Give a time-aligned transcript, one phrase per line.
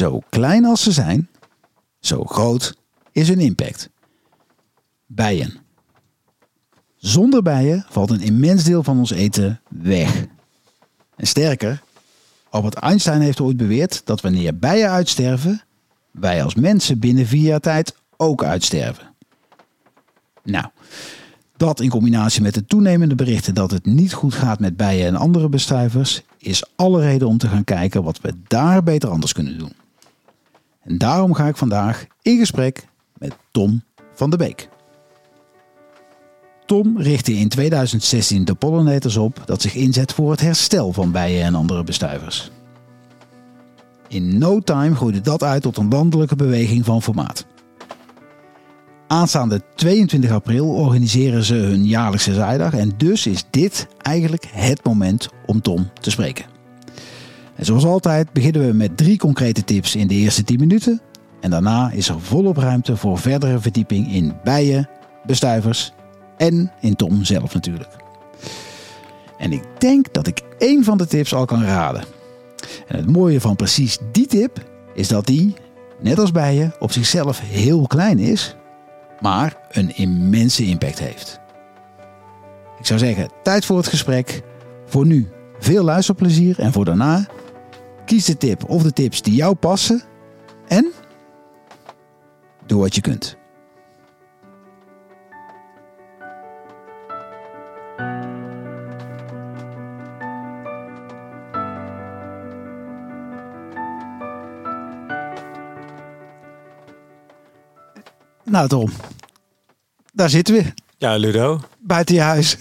[0.00, 1.28] Zo klein als ze zijn,
[1.98, 2.76] zo groot
[3.12, 3.90] is hun impact.
[5.06, 5.52] Bijen.
[6.96, 10.26] Zonder bijen valt een immens deel van ons eten weg.
[11.16, 11.82] En sterker,
[12.50, 15.62] Albert Einstein heeft ooit beweerd dat wanneer bijen uitsterven,
[16.10, 19.14] wij als mensen binnen vier jaar tijd ook uitsterven.
[20.42, 20.66] Nou,
[21.56, 25.16] dat in combinatie met de toenemende berichten dat het niet goed gaat met bijen en
[25.16, 29.58] andere bestuivers, is alle reden om te gaan kijken wat we daar beter anders kunnen
[29.58, 29.79] doen.
[30.82, 32.86] En daarom ga ik vandaag in gesprek
[33.18, 33.82] met Tom
[34.14, 34.68] van der Beek.
[36.66, 41.44] Tom richtte in 2016 de Pollinators op dat zich inzet voor het herstel van bijen
[41.44, 42.50] en andere bestuivers.
[44.08, 47.46] In no time groeide dat uit tot een landelijke beweging van formaat.
[49.06, 55.28] Aanstaande 22 april organiseren ze hun jaarlijkse zaaidag en dus is dit eigenlijk het moment
[55.46, 56.59] om Tom te spreken.
[57.60, 61.00] En zoals altijd beginnen we met drie concrete tips in de eerste 10 minuten
[61.40, 64.88] en daarna is er volop ruimte voor verdere verdieping in bijen,
[65.26, 65.92] bestuivers
[66.36, 67.90] en in Tom zelf natuurlijk.
[69.38, 72.04] En ik denk dat ik één van de tips al kan raden.
[72.86, 75.54] En het mooie van precies die tip is dat die,
[76.00, 78.56] net als bijen, op zichzelf heel klein is,
[79.20, 81.40] maar een immense impact heeft.
[82.78, 84.42] Ik zou zeggen, tijd voor het gesprek.
[84.86, 87.26] Voor nu veel luisterplezier en voor daarna
[88.10, 90.02] kies de tip of de tips die jou passen
[90.66, 90.92] en
[92.66, 93.36] doe wat je kunt.
[108.44, 108.90] Nou Tom,
[110.12, 110.79] daar zitten we.
[111.00, 111.60] Ja, Ludo.
[111.78, 112.56] Buiten je huis.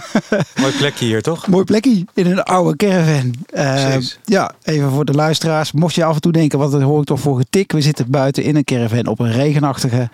[0.60, 1.46] Mooi plekje hier, toch?
[1.46, 3.34] Mooi plekje in een oude caravan.
[3.54, 5.72] Uh, ja, even voor de luisteraars.
[5.72, 7.72] Mocht je af en toe denken, wat hoor ik toch voor getik?
[7.72, 10.08] We zitten buiten in een caravan op een regenachtige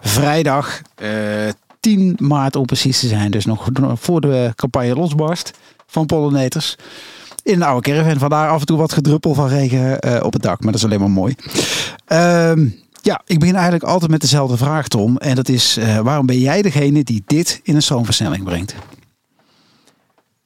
[0.00, 0.80] vrijdag.
[1.02, 3.30] Uh, eh, 10 maart om precies te zijn.
[3.30, 5.50] Dus nog voor de campagne losbarst
[5.86, 6.76] van pollinators.
[7.42, 8.18] In een oude caravan.
[8.18, 10.60] Vandaar af en toe wat gedruppel van regen uh, op het dak.
[10.60, 11.34] Maar dat is alleen maar mooi.
[12.06, 12.68] Ehm,
[13.06, 15.16] ja, ik begin eigenlijk altijd met dezelfde vraag, Tom.
[15.16, 18.74] En dat is, uh, waarom ben jij degene die dit in een stroomversnelling brengt?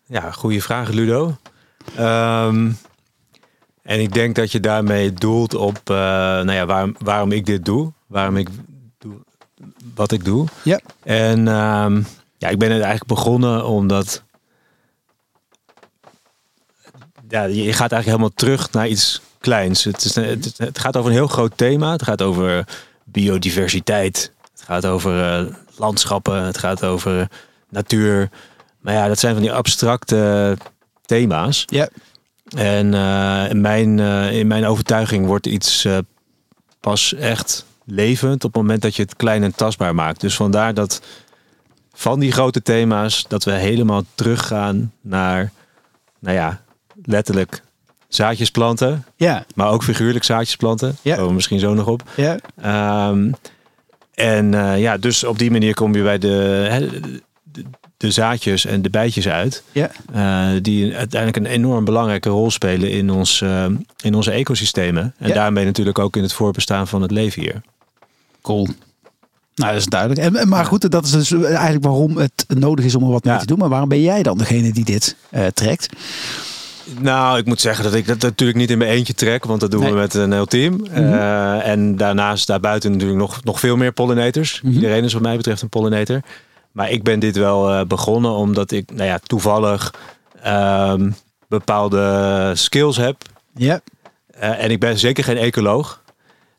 [0.07, 1.37] Ja, goede vraag, Ludo.
[1.99, 2.79] Um,
[3.83, 7.65] en ik denk dat je daarmee doelt op uh, nou ja, waarom, waarom ik dit
[7.65, 7.93] doe.
[8.07, 8.49] Waarom ik
[8.99, 9.15] doe
[9.95, 10.47] wat ik doe.
[10.63, 10.81] Ja.
[11.03, 12.07] En um,
[12.39, 14.23] ja, ik ben het eigenlijk begonnen omdat...
[17.29, 19.85] Ja, je gaat eigenlijk helemaal terug naar iets kleins.
[19.85, 21.93] Het, is, het, het, gaat over een heel groot thema.
[21.93, 22.65] Het gaat over
[23.05, 24.33] biodiversiteit.
[24.53, 26.43] Het gaat over uh, landschappen.
[26.43, 27.29] Het gaat over
[27.69, 28.31] natuur.
[28.81, 30.57] Maar ja, dat zijn van die abstracte
[31.07, 31.65] thema's.
[31.67, 31.89] Ja.
[32.57, 35.87] En uh, in, mijn, uh, in mijn overtuiging wordt iets
[36.81, 40.21] pas echt levend op het moment dat je het klein en tastbaar maakt.
[40.21, 41.01] Dus vandaar dat
[41.93, 45.53] van die grote thema's dat we helemaal teruggaan naar,
[46.19, 46.61] nou ja,
[47.05, 47.63] letterlijk
[48.11, 49.05] zaadjes planten.
[49.17, 49.45] Ja.
[49.55, 50.97] Maar ook figuurlijk zaadjes planten.
[51.03, 51.13] Ja.
[51.15, 52.03] Komen we misschien zo nog op.
[52.17, 52.39] Ja.
[53.09, 53.35] Um,
[54.15, 56.89] en uh, ja, dus op die manier kom je bij de,
[57.43, 57.65] de,
[57.97, 59.63] de zaadjes en de bijtjes uit.
[59.73, 59.91] Ja.
[60.15, 63.65] Uh, die uiteindelijk een enorm belangrijke rol spelen in, ons, uh,
[64.03, 65.15] in onze ecosystemen.
[65.19, 65.35] En Ja.
[65.35, 67.61] daarmee natuurlijk ook in het voorbestaan van het leven hier.
[68.43, 68.69] Cool.
[69.55, 70.21] Nou, dat is duidelijk.
[70.21, 73.35] En, maar goed, dat is dus eigenlijk waarom het nodig is om er wat mee
[73.35, 73.41] Ja.
[73.41, 73.59] te doen.
[73.59, 75.89] Maar waarom ben jij dan degene die dit eh, trekt?
[76.99, 79.71] Nou, ik moet zeggen dat ik dat natuurlijk niet in mijn eentje trek, want dat
[79.71, 79.93] doen Nee.
[79.93, 80.75] we met een heel team.
[80.75, 80.95] Mhm.
[80.97, 84.61] Eh, en daarnaast daarbuiten natuurlijk nog, nog veel meer pollinators.
[84.63, 84.73] Mhm.
[84.75, 86.21] Iedereen is wat mij betreft een pollinator.
[86.73, 89.95] Maar ik ben dit wel eh, begonnen omdat ik nou ja, toevallig
[90.43, 91.11] ehm,
[91.49, 93.17] bepaalde skills heb.
[93.55, 93.81] Ja.
[94.31, 96.03] Eh, en ik ben zeker geen ecoloog.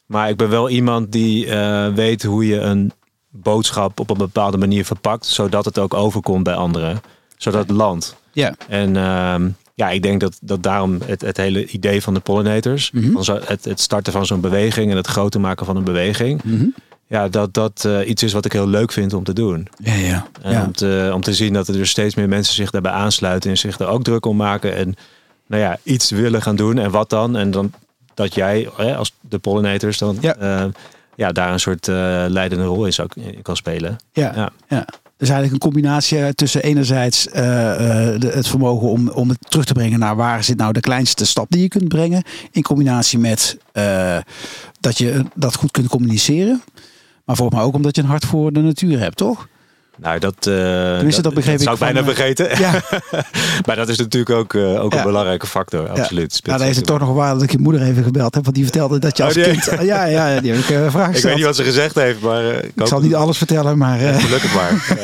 [0.05, 1.47] Maar ik ben wel iemand die
[1.95, 2.91] weet hoe je een
[3.29, 5.25] boodschap op een bepaalde manier verpakt.
[5.25, 7.01] Zodat het ook overkomt bij anderen.
[7.37, 8.15] Zodat het landt.
[8.31, 8.55] Ja.
[8.67, 9.49] En ehm,
[9.81, 13.21] ja, ik denk dat, dat daarom het, het hele idee van de pollinators, Mhm.
[13.21, 16.65] van het, het starten van zo'n beweging en het groter maken van een beweging, Mhm.
[17.07, 19.67] ja, dat dat eh, iets is wat ik heel leuk vind om te doen.
[19.83, 20.27] Ja, ja.
[20.41, 20.63] En ja.
[20.65, 23.57] om, te, om te zien dat er dus steeds meer mensen zich daarbij aansluiten en
[23.57, 24.95] zich er ook druk om maken en
[25.47, 26.77] nou ja, iets willen gaan doen.
[26.77, 27.35] En wat dan?
[27.35, 27.71] En dan
[28.13, 30.35] dat jij hè, als de pollinators dan Ja.
[30.39, 30.69] ja.
[31.15, 31.95] ja, daar een soort eh,
[32.27, 33.97] leidende rol in, zou, in kan spelen.
[34.13, 34.31] Ja.
[34.35, 34.49] Ja.
[34.67, 34.85] ja.
[35.21, 39.65] Dus eigenlijk een combinatie eh, tussen enerzijds eh, eh, het vermogen om, om het terug
[39.65, 42.23] te brengen naar waar zit nou de kleinste stap die je kunt brengen.
[42.51, 43.57] In combinatie met
[44.79, 46.61] dat je dat goed kunt communiceren.
[47.25, 49.47] Maar volgens mij ook omdat je een hart voor de natuur hebt, toch?
[50.01, 51.61] Nou, dat, uh, dat, begreep ik.
[51.61, 52.59] zou ik bijna uh, vergeten.
[52.59, 52.71] Ja.
[53.65, 54.99] maar dat is natuurlijk ook, uh, ook Ja.
[54.99, 56.39] een belangrijke factor, absoluut.
[56.43, 58.43] Nou, dan is het toch nog waar dat ik je moeder even gebeld heb.
[58.43, 59.65] Want die vertelde dat je Oh, als kind...
[59.81, 62.19] Ja, ja, ja, die heb ik eh, vragen Ik weet niet wat ze gezegd heeft,
[62.21, 63.99] maar eh, ik, Ik zal niet alles vertellen, maar...
[63.99, 64.69] eh, Gelukkig maar.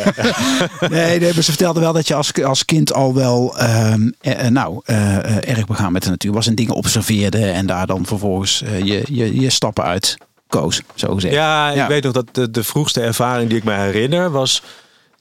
[0.80, 0.88] Ja.
[0.90, 4.46] nee, nee, maar ze vertelde wel dat je als, als kind al wel ehm, eh,
[4.46, 6.48] eh, nou, eh, eh, erg begaan met de natuur was.
[6.48, 10.18] En dingen observeerde en daar dan vervolgens eh, je, je, je stappen uit
[10.48, 11.34] koos, zo gezegd.
[11.34, 11.88] Ja, ik Ja.
[11.88, 14.64] weet nog dat de, de vroegste ervaring die ik me herinner was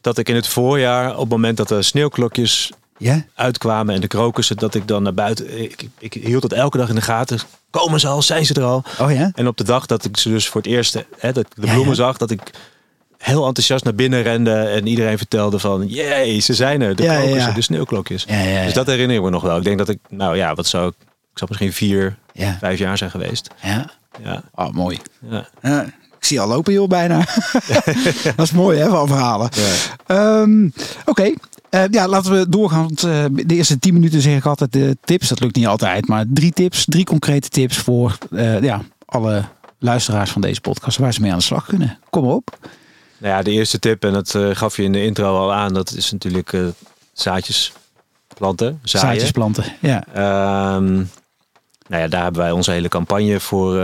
[0.06, 3.24] dat ik in het voorjaar, op het moment dat de sneeuwklokjes Ja?
[3.34, 5.62] uitkwamen en de krokussen, dat ik dan naar buiten.
[5.62, 7.38] Ik, ik hield het elke dag in de gaten.
[7.70, 8.22] Komen ze al?
[8.22, 8.84] Zijn ze er al?
[9.00, 9.30] Oh ja?
[9.34, 11.60] En op de dag dat ik ze dus voor het eerst, hè, dat ik de
[11.60, 11.94] bloemen ja.
[11.94, 12.40] zag, dat ik
[13.18, 17.14] heel enthousiast naar binnen rende en iedereen vertelde van, jee, ze zijn er, de Ja,
[17.16, 17.54] krokussen, ja.
[17.54, 18.24] de sneeuwklokjes.
[18.28, 18.64] Ja.
[18.64, 19.56] Dus dat herinner ik me nog wel.
[19.56, 20.94] Ik denk dat ik, nou ja, wat zou ik,
[21.32, 22.56] ik zou misschien vier, Ja.
[22.60, 23.50] vijf jaar zijn geweest.
[23.62, 23.90] ja.
[24.24, 24.98] Ja, Oh, mooi.
[25.30, 25.48] ja.
[26.26, 27.18] Zie al lopen, joh, bijna.
[28.36, 29.48] dat is mooi, hè, van verhalen.
[29.52, 30.40] Ja.
[30.40, 30.68] Ehm,
[31.04, 31.32] Oké,
[31.70, 32.82] Eh, ja, laten we doorgaan.
[32.82, 35.28] Want, eh, de eerste tien minuten zeg ik altijd de tips.
[35.28, 39.44] Dat lukt niet altijd, maar drie tips, drie concrete tips voor eh, ja, alle
[39.78, 41.98] luisteraars van deze podcast waar ze mee aan de slag kunnen.
[42.10, 42.58] Kom op.
[43.18, 45.92] Nou ja, de eerste tip, en dat gaf je in de intro al aan, dat
[45.92, 46.56] is natuurlijk
[47.12, 47.72] zaadjes
[48.34, 49.08] planten, zaaien.
[49.08, 49.64] Zaadjes planten.
[49.80, 50.04] Ja.
[50.14, 50.94] Ehm,
[51.88, 53.80] nou ja, daar hebben wij onze hele campagne voor,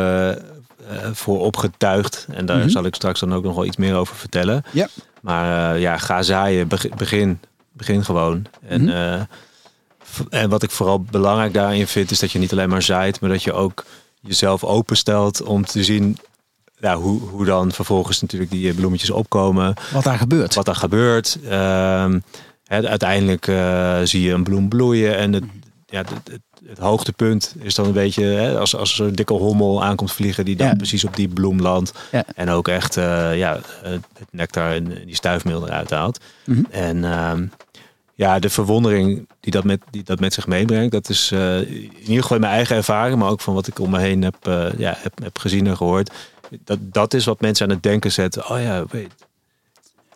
[1.13, 2.27] voor opgetuigd.
[2.33, 2.69] En daar Mhm.
[2.69, 4.63] zal ik straks dan ook nog wel iets meer over vertellen.
[4.71, 4.89] Ja.
[5.21, 6.69] Maar eh, ja, ga zaaien.
[6.69, 7.41] Beg- Begin,
[7.73, 8.47] begin gewoon.
[8.67, 8.91] En, Mhm.
[8.91, 9.21] eh,
[10.31, 13.31] en wat ik vooral belangrijk daarin vind, is dat je niet alleen maar zaait, maar
[13.31, 13.85] dat je ook
[14.21, 16.19] jezelf openstelt om te zien
[16.79, 20.55] ja, hoe, hoe dan vervolgens natuurlijk die eh, bloemetjes opkomen Wat daar gebeurt.
[20.55, 21.39] wat er gebeurt.
[22.65, 25.45] Hè, uiteindelijk eh, zie je een bloem bloeien en het,
[25.87, 29.33] ja, het, het, het hoogtepunt is dan een beetje hè, als, als er een dikke
[29.33, 30.75] hommel aankomt vliegen die dan Ja.
[30.75, 32.25] precies op die bloem landt Ja.
[32.35, 34.01] en ook echt eh, ja, het
[34.31, 36.21] nectar en die stuifmeel eruit haalt.
[36.45, 36.63] Mhm.
[36.71, 37.47] En ehm,
[38.15, 41.93] ja, de verwondering die dat met, die dat met zich meebrengt, dat is eh, in
[42.01, 44.37] ieder geval in mijn eigen ervaring, maar ook van wat ik om me heen heb,
[44.43, 46.11] eh, ja, heb, heb gezien en gehoord.
[46.65, 48.49] Dat, dat is wat mensen aan het denken zetten.
[48.51, 49.13] Oh ja, weet,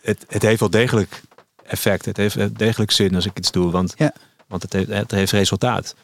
[0.00, 1.22] het, het heeft wel degelijk
[1.66, 2.04] effect.
[2.04, 4.12] Het heeft degelijk zin als ik iets doe, want, Ja.
[4.46, 5.94] want het, heeft, het heeft resultaat.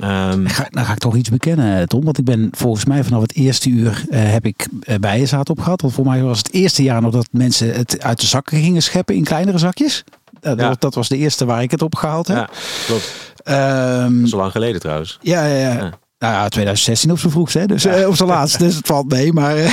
[0.00, 2.04] Ehm, Dan ga, ga ik toch iets bekennen, Tom.
[2.04, 5.80] Want ik ben volgens mij vanaf het eerste uur eh, heb ik uh, bijenzaad opgehad.
[5.80, 8.82] Want voor mij was het eerste jaar nog dat mensen het uit de zakken gingen
[8.82, 10.04] scheppen in kleinere zakjes.
[10.40, 10.66] Eh, dat, Ja.
[10.68, 12.36] was, dat was de eerste waar ik het op gehaald heb.
[12.36, 12.48] ja,
[12.86, 13.12] klopt.
[13.44, 15.18] Dat is al lang geleden trouwens.
[15.22, 15.72] ja, ja, ja.
[15.72, 15.90] Ja.
[16.18, 17.66] Nou ja, 2016 op zijn vroegst, hè?
[17.66, 18.58] Dus eh, op zijn laatst.
[18.58, 19.32] Dus het valt mee.
[19.32, 19.72] Maar, eh,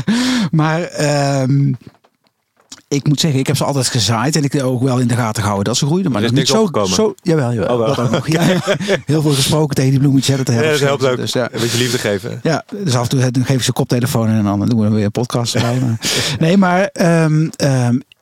[0.50, 1.72] maar ehm,
[2.88, 5.42] ik moet zeggen, ik heb ze altijd gezaaid en ik ook wel in de gaten
[5.42, 6.12] gehouden dat ze groeiden.
[6.12, 6.94] Maar Er is niet zo, opgekomen?
[6.94, 7.14] zo.
[7.22, 7.68] Jawel, jawel.
[7.72, 7.86] Oh, wel.
[7.94, 8.28] dat ook nog.
[8.28, 8.60] Ja, ja.
[9.06, 10.36] Heel veel gesproken tegen die bloemetjes.
[10.36, 11.16] Dat, Ja, dat helpt ook.
[11.16, 11.48] Dus, ja.
[11.52, 12.40] Een beetje liefde geven.
[12.42, 15.10] Ja, dus af en toe geef ik ze koptelefoon en dan doen we weer een
[15.10, 15.78] podcast erbij.
[15.80, 15.98] Maar,
[16.38, 17.48] nee, maar ehm,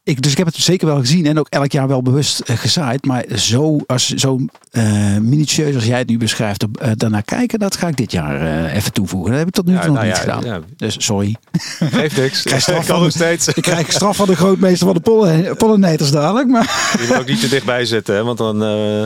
[0.04, 2.56] ik, dus ik heb het zeker wel gezien en ook elk jaar wel bewust eh,
[2.56, 3.04] gezaaid.
[3.06, 4.38] Maar zo, als, zo
[4.70, 4.82] eh,
[5.19, 8.93] minutieus als jij het nu beschrijft, eh, daarnaar kijken, dat ga ik dit jaar even
[8.93, 9.31] toevoegen.
[9.31, 10.44] Dat heb ik tot nu toe Ja, nog nou niet ja, gedaan.
[10.44, 10.60] ja.
[10.76, 11.37] Dus sorry.
[11.78, 12.43] Geeft niks.
[12.43, 13.49] Krijg straf kan van- nog steeds.
[13.49, 16.48] Ik krijg straf van de grootmeester van de pollen, pollinators dadelijk.
[16.48, 18.58] Maar Je moet ook niet te dichtbij zitten, hè, want dan.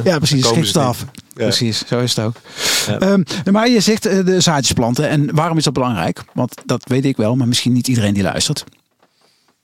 [0.04, 0.42] ja, precies.
[0.44, 1.00] komen Schiet ze af.
[1.00, 1.24] niet.
[1.34, 1.42] Ja.
[1.42, 2.34] Precies, zo is het ook.
[3.00, 3.22] Ehm,
[3.52, 5.08] maar je zegt de zaadjes planten.
[5.08, 6.24] En waarom is dat belangrijk?
[6.34, 8.64] Want dat weet ik wel, maar misschien niet iedereen die luistert.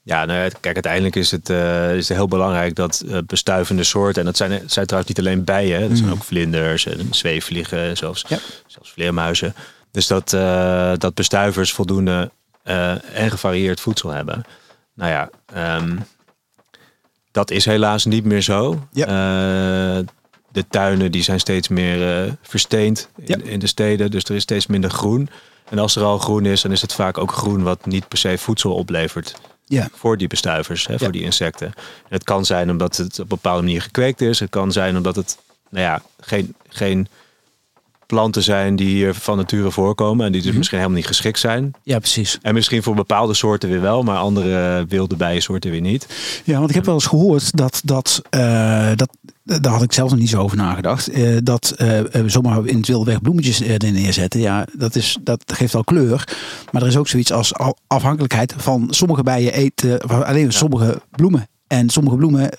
[0.05, 3.83] Ja, nou, ja, kijk, uiteindelijk is het, eh, is het heel belangrijk dat eh, bestuivende
[3.83, 6.15] soorten, en dat zijn, het zijn trouwens niet alleen bijen, dat zijn Mm.
[6.15, 8.37] ook vlinders en zweefvliegen, zelfs, Ja.
[8.67, 9.55] zelfs vleermuizen.
[9.91, 12.31] Dus dat, eh, dat bestuivers voldoende
[12.63, 14.43] en gevarieerd voedsel hebben.
[14.95, 15.97] Nou ja, ehm,
[17.31, 18.87] dat is helaas niet meer zo.
[18.91, 19.05] Ja.
[20.51, 23.51] De tuinen die zijn steeds meer versteend in, Ja.
[23.51, 25.29] in de steden, dus er is steeds minder groen.
[25.69, 28.17] En als er al groen is, dan is het vaak ook groen wat niet per
[28.17, 29.87] se voedsel oplevert Ja.
[29.93, 31.11] voor die bestuivers, hè, voor Ja.
[31.13, 31.67] die insecten.
[31.67, 31.73] En
[32.09, 34.39] het kan zijn omdat het op een bepaalde manier gekweekt is.
[34.39, 35.37] Het kan zijn omdat het
[35.69, 37.07] nou ja, geen, geen
[38.13, 40.57] planten zijn die hier van nature voorkomen en die dus Mhm.
[40.57, 41.71] misschien helemaal niet geschikt zijn.
[41.83, 42.37] Ja, precies.
[42.41, 46.07] En misschien voor bepaalde soorten weer wel, maar andere wilde bijensoorten weer niet.
[46.43, 49.09] Ja, want ik heb wel eens gehoord dat dat, eh, dat
[49.43, 51.07] daar had ik zelf nog niet zo over nagedacht.
[51.07, 54.39] eh, dat eh, eh, zomaar in het wilde weg bloemetjes eh, er neerzetten.
[54.39, 56.27] Ja, dat, is, dat geeft al kleur.
[56.71, 61.47] Maar er is ook zoiets als al- afhankelijkheid van sommige bijen eten alleen sommige bloemen.
[61.67, 62.49] En sommige bloemen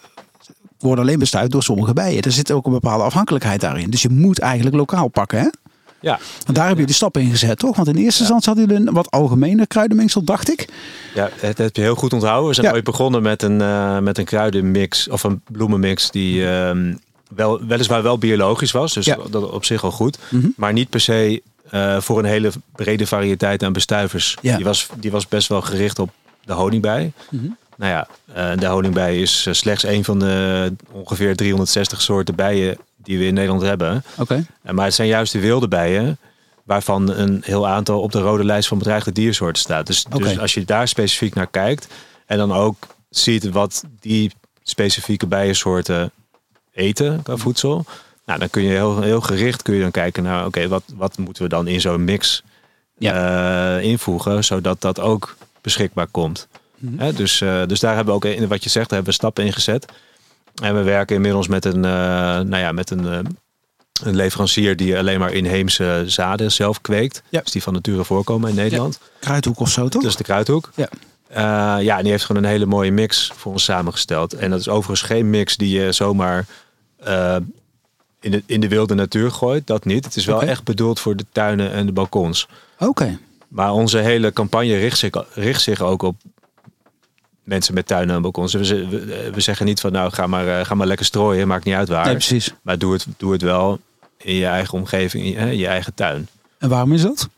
[0.85, 2.23] worden alleen bestuivd door sommige bijen.
[2.23, 3.91] Er zit ook een bepaalde afhankelijkheid daarin.
[3.91, 5.39] Dus je moet eigenlijk lokaal pakken.
[5.39, 5.49] Hè?
[6.01, 7.77] Ja, Want daar heb je de stappen in gezet, toch?
[7.77, 10.69] Want in eerste instantie hadden jullie een wat algemener kruidenmengsel, dacht ik.
[11.15, 12.49] ja het heb je heel goed onthouden.
[12.49, 12.73] We zijn Ja.
[12.73, 16.95] ooit begonnen met een, eh, met een kruidenmix of een bloemenmix die ehm,
[17.35, 18.93] wel, weliswaar wel biologisch was.
[18.93, 19.17] Dus Ja.
[19.31, 20.19] dat op zich al goed.
[20.29, 20.49] Mhm.
[20.57, 24.37] Maar niet per se eh, voor een hele brede variëteit aan bestuivers.
[24.41, 24.57] Ja.
[24.57, 26.11] Die, was, die was best wel gericht op
[26.45, 27.13] de honingbij.
[27.31, 27.45] Mhm.
[27.77, 28.07] Nou ja,
[28.53, 33.35] uh, de honingbij is slechts een van de ongeveer 360 soorten bijen die we in
[33.35, 34.05] Nederland hebben.
[34.19, 34.47] Oké.
[34.71, 36.19] Maar het zijn juist de wilde bijen
[36.65, 39.87] waarvan een heel aantal op de rode lijst van bedreigde diersoorten staat.
[39.87, 41.87] Dus, dus als je daar specifiek naar kijkt
[42.27, 46.11] en dan ook ziet wat die specifieke bijensoorten
[46.73, 47.85] eten qua voedsel,
[48.27, 51.19] nou, dan kun je heel, heel gericht kun je dan kijken naar, oké, wat, wat
[51.19, 52.43] moeten we dan in zo'n mix
[52.99, 53.77] ja.
[53.77, 56.49] uh, invoegen, zodat dat ook beschikbaar komt.
[56.91, 59.45] Mm dus, uh, dus daar hebben we ook, in wat je zegt, hebben we stappen
[59.45, 59.93] in gezet.
[60.63, 63.05] En we werken inmiddels met een, uh, nou ja, met een,
[64.03, 67.23] een leverancier die alleen maar inheemse zaden zelf kweekt.
[67.29, 67.41] Ja.
[67.41, 68.99] Dus die van nature voorkomen in Nederland.
[69.01, 69.09] Ja.
[69.21, 70.03] Kruidhoek of zo toch?
[70.03, 70.71] Dus de Kruidhoek.
[70.75, 70.89] Ja.
[71.81, 74.35] ja, en die heeft gewoon een hele mooie mix voor ons samengesteld.
[74.35, 76.47] En dat is overigens geen mix die je zomaar
[78.21, 79.67] in de, in de wilde natuur gooit.
[79.67, 80.05] Dat niet.
[80.05, 82.49] Het is wel echt bedoeld voor de tuinen en de balkons.
[82.79, 83.19] Oké.
[83.49, 86.17] Maar onze hele campagne richt zich, richt zich ook op
[87.45, 88.53] mensen met tuinen en balkons.
[88.53, 91.75] We, we, zeggen niet van nou ga maar, uh, ga maar lekker strooien, maakt niet
[91.75, 92.05] uit waar.
[92.05, 92.55] Nee, precies.
[92.63, 93.81] Maar doe het, doe het wel
[94.17, 96.29] in je eigen omgeving, in je, je eigen tuin.
[96.59, 97.29] En waarom is dat?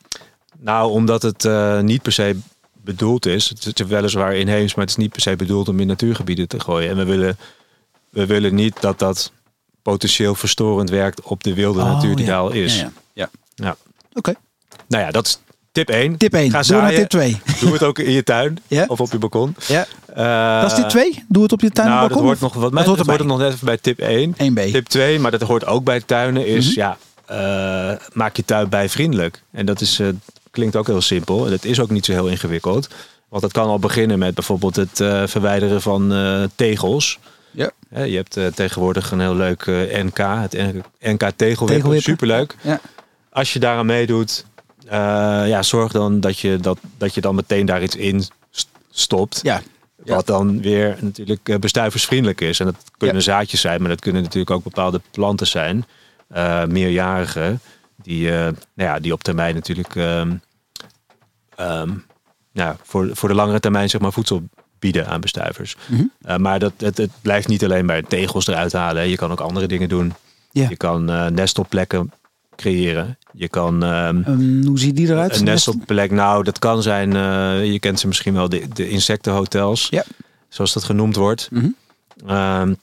[0.59, 2.37] Nou, omdat het uh, niet per se
[2.73, 3.49] bedoeld is.
[3.49, 6.61] Het is weliswaar inheems, maar het is niet per se bedoeld om in natuurgebieden te
[6.61, 6.91] gooien.
[6.91, 7.39] En we willen,
[8.09, 9.33] we willen niet dat dat
[9.83, 12.31] potentieel verstorend werkt op de wilde oh, natuur die ja.
[12.31, 12.81] daar al is.
[12.81, 13.31] Ja, ja.
[13.55, 13.77] ja.
[14.13, 14.35] Oké.
[14.89, 15.39] Nou ja, dat is
[15.77, 16.17] tip 1.
[16.17, 16.51] Tip 1.
[16.51, 16.99] Ga zaaien.
[16.99, 17.41] tip 2.
[17.61, 18.85] Doe het ook in je tuin ja.
[18.89, 19.57] of op je balkon.
[19.67, 19.87] Ja.
[20.17, 21.25] Uh, dat is tip 2?
[21.29, 22.27] Doe het op je tuin nou, of balkon?
[22.27, 24.33] Dat hoort nog, wat mij dat hoort, nog net even bij tip 1.
[24.33, 24.71] 1B.
[24.73, 26.97] Tip 2, maar dat hoort ook bij tuinen, is mm -hmm.
[27.29, 29.43] ja, uh, maak je tuin bijvriendelijk.
[29.51, 30.09] En dat is, uh,
[30.51, 31.47] klinkt ook heel simpel.
[31.47, 32.89] En het is ook niet zo heel ingewikkeld.
[33.29, 34.97] Want dat kan al beginnen met bijvoorbeeld het
[35.31, 36.15] verwijderen van
[36.55, 37.19] tegels.
[37.51, 37.71] Ja.
[38.05, 39.67] je hebt tegenwoordig een heel leuk
[40.05, 40.57] NK, het
[41.01, 42.03] NK tegelwippen.
[42.03, 42.57] Superleuk.
[42.61, 42.81] Ja.
[43.31, 44.45] Als je daaraan meedoet,
[45.49, 48.25] ja, zorg dan dat je, dat, dat je dan meteen daar iets in
[48.91, 49.41] stopt.
[49.43, 49.63] Ja.
[49.97, 52.61] Wat dan weer natuurlijk bestuiversvriendelijk is.
[52.61, 55.85] En dat kunnen zaadjes zijn, maar dat kunnen natuurlijk ook bepaalde planten zijn.
[56.69, 57.59] meerjarige,
[58.03, 60.41] die, nou ja, die op termijn natuurlijk um,
[61.61, 62.05] um,
[62.57, 64.43] ja, voor, voor de langere termijn zeg maar, voedsel
[64.79, 65.77] bieden aan bestuivers.
[65.87, 66.03] Mhm.
[66.27, 69.09] Uh, maar dat, het, het, blijft niet alleen bij tegels eruit halen.
[69.09, 70.15] Je kan ook andere dingen doen.
[70.51, 70.69] Ja.
[70.69, 72.13] Je kan uh, nestelplekken
[72.57, 73.19] creëren.
[73.33, 73.83] Je kan...
[73.83, 75.37] Um, um, hoe ziet die eruit?
[75.37, 77.15] Een nestelplek, nou dat kan zijn...
[77.15, 79.89] Uh, je kent ze misschien wel, de, de insectenhotels.
[79.91, 80.05] Ja.
[80.49, 81.49] Zoals dat genoemd wordt.
[81.51, 82.31] Mm -hmm.
[82.31, 82.77] um,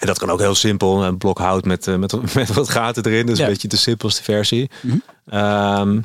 [0.00, 1.04] en dat kan ook heel simpel.
[1.04, 3.26] Een blok hout met, met, met wat gaten erin.
[3.26, 3.44] Dus ja.
[3.44, 4.70] een beetje de simpelste versie.
[4.80, 6.04] Mm -hmm.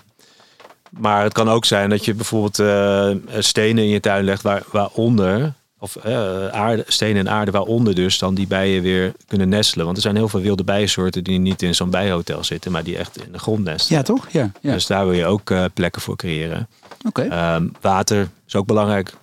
[1.00, 4.64] Maar het kan ook zijn dat je bijvoorbeeld uh, stenen in je tuin legt waar,
[4.72, 9.86] waaronder, of uh, aarde, stenen en aarde waaronder dus dan die bijen weer kunnen nestelen.
[9.86, 12.98] Want er zijn heel veel wilde bijensoorten die niet in zo'n bijenhotel zitten, maar die
[12.98, 13.98] echt in de grond nestelen.
[13.98, 14.30] Ja, toch?
[14.30, 14.52] Ja.
[14.62, 14.74] ja.
[14.74, 16.68] Dus daar wil je ook uh, plekken voor creëren.
[17.06, 17.22] Oké.
[17.22, 17.56] Okay.
[17.56, 19.14] Um, water is ook belangrijk.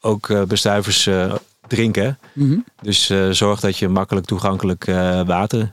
[0.00, 1.08] Ook bestuivers
[1.66, 2.18] drinken.
[2.32, 2.64] Mm -hmm.
[2.82, 4.84] Dus zorg dat je makkelijk toegankelijk
[5.26, 5.72] water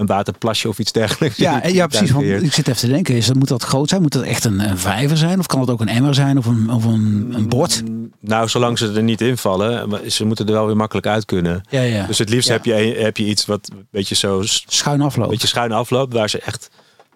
[0.00, 1.36] een waterplasje of iets dergelijks.
[1.36, 2.10] Ja, ja precies.
[2.10, 4.02] Want ik zit even te denken, is dat, moet dat groot zijn?
[4.02, 5.38] Moet dat echt een, een vijver zijn?
[5.38, 7.82] Of kan het ook een emmer zijn of een, of een, een bord?
[8.20, 11.62] Nou, zolang ze er niet in vallen, ze moeten er wel weer makkelijk uit kunnen.
[11.68, 12.06] Ja, ja.
[12.06, 12.54] Dus het liefst ja.
[12.54, 14.42] heb, je, heb je iets wat een beetje zo...
[14.42, 15.30] Schuin afloopt.
[15.30, 16.70] beetje schuin afloopt, waar ze echt...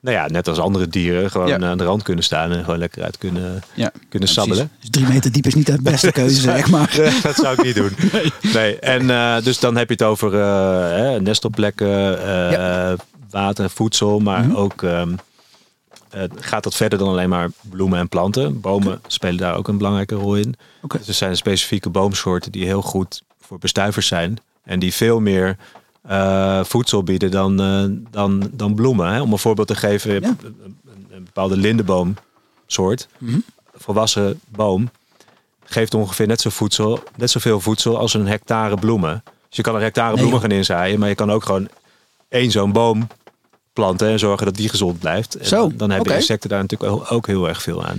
[0.04, 1.58] Nou ja, net als andere dieren gewoon Ja.
[1.60, 3.92] aan de rand kunnen staan en gewoon lekker uit kunnen, Ja.
[4.08, 4.66] kunnen Ja, sabbelen.
[4.68, 4.90] precies.
[4.90, 6.94] Dus drie meter diep is niet de beste keuze, zeg maar.
[7.22, 7.90] Dat zou ik niet doen.
[8.52, 8.78] Nee.
[8.78, 12.96] En eh, dus dan heb je het over eh, hè, nestelplekken, eh, Ja.
[13.30, 14.56] water, voedsel, maar Mhm.
[14.56, 15.12] ook ehm,
[16.10, 18.60] eh, gaat dat verder dan alleen maar bloemen en planten.
[18.60, 20.54] Bomen spelen daar ook een belangrijke rol in.
[20.82, 20.98] Oké.
[20.98, 25.56] Dus er zijn specifieke boomsoorten die heel goed voor bestuivers zijn en die veel meer
[26.08, 29.12] eh, voedsel bieden dan, eh, dan, dan bloemen.
[29.12, 29.20] Hè?
[29.20, 30.48] Om een voorbeeld te geven, je hebt Ja.
[31.10, 33.38] een, bepaalde lindenboomsoort, Mhm.
[33.74, 34.90] volwassen boom,
[35.64, 39.22] geeft ongeveer net, zo voedsel, net zoveel voedsel als een hectare bloemen.
[39.48, 41.68] Dus je kan een hectare Nee, bloemen gaan inzaaien, maar je kan ook gewoon
[42.28, 43.06] één zo'n boom
[43.72, 45.34] planten en zorgen dat die gezond blijft.
[45.36, 47.98] En Zo, dan, hebben insecten daar natuurlijk ook, heel erg veel aan.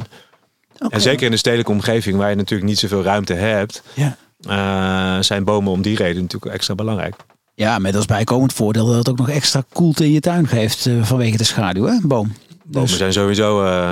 [0.80, 0.94] Oké.
[0.96, 4.18] En zeker in de stedelijke omgeving, waar je natuurlijk niet zoveel ruimte hebt, Ja.
[4.40, 7.16] eh, zijn bomen om die reden natuurlijk extra belangrijk.
[7.56, 10.86] Ja, met als bijkomend voordeel dat het ook nog extra koelte in je tuin geeft
[10.86, 11.98] eh, vanwege de schaduw, hè?
[12.02, 12.32] Boom.
[12.64, 13.92] Bomen Dus zijn sowieso eh,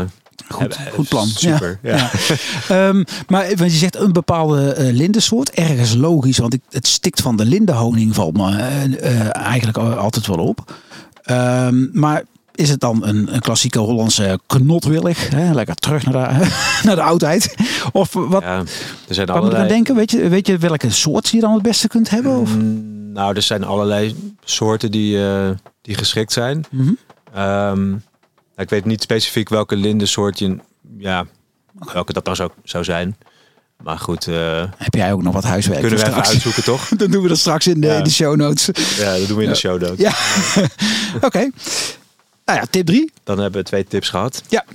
[0.50, 1.27] goed, hebben- goed plan.
[1.27, 1.79] Super.
[1.84, 1.96] Ja.
[1.98, 2.10] Ja.
[2.88, 7.22] Ehm, maar want je zegt een bepaalde eh, lindensoort, ergens logisch, want ik, het stikt
[7.22, 10.74] van de lindenhoning valt me eh, eh, eigenlijk al- altijd wel op.
[11.24, 12.24] Ehm, maar
[12.55, 15.29] is het dan een, een klassieke Hollandse knotwillig?
[15.29, 15.53] Hè?
[15.53, 16.48] Lekker terug naar de,
[16.88, 17.55] naar de oudheid.
[17.91, 18.63] Of wat, Ja,
[19.07, 19.67] er zijn waar moet ik aan allerlei.
[19.67, 19.95] denken?
[19.95, 22.38] Weet je, weet je welke soort je dan het beste kunt hebben?
[22.38, 22.55] Of?
[22.55, 25.50] Mm, nou, er zijn allerlei soorten die, eh,
[25.81, 26.65] die geschikt zijn.
[26.72, 26.91] Mhm.
[27.33, 28.00] Ehm, nou,
[28.55, 30.57] ik weet niet specifiek welke lindensoort je,
[30.98, 31.25] ja,
[31.93, 33.15] welke dat dan zou, zou zijn.
[33.83, 35.79] Maar goed, uh, heb jij ook nog wat huiswerk?
[35.79, 36.88] Kunnen we even uitzoeken, toch?
[36.98, 38.69] Dan doen we dat straks in de, in de show notes.
[38.98, 39.98] Ja, dat doen we in de show notes.
[39.98, 40.13] Ja,
[41.27, 41.50] oké.
[42.45, 43.12] Nou ja, tip 3.
[43.23, 44.43] Dan hebben we twee tips gehad.
[44.50, 44.65] Ja.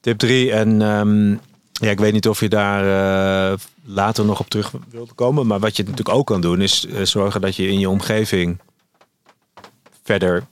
[0.00, 1.40] Tip 3 en um,
[1.72, 2.84] ja, ik weet niet of je daar
[3.52, 5.46] uh, later nog op terug wilt komen.
[5.46, 8.58] Maar wat je natuurlijk ook kan doen is uh, zorgen dat je in je omgeving
[10.02, 10.46] verder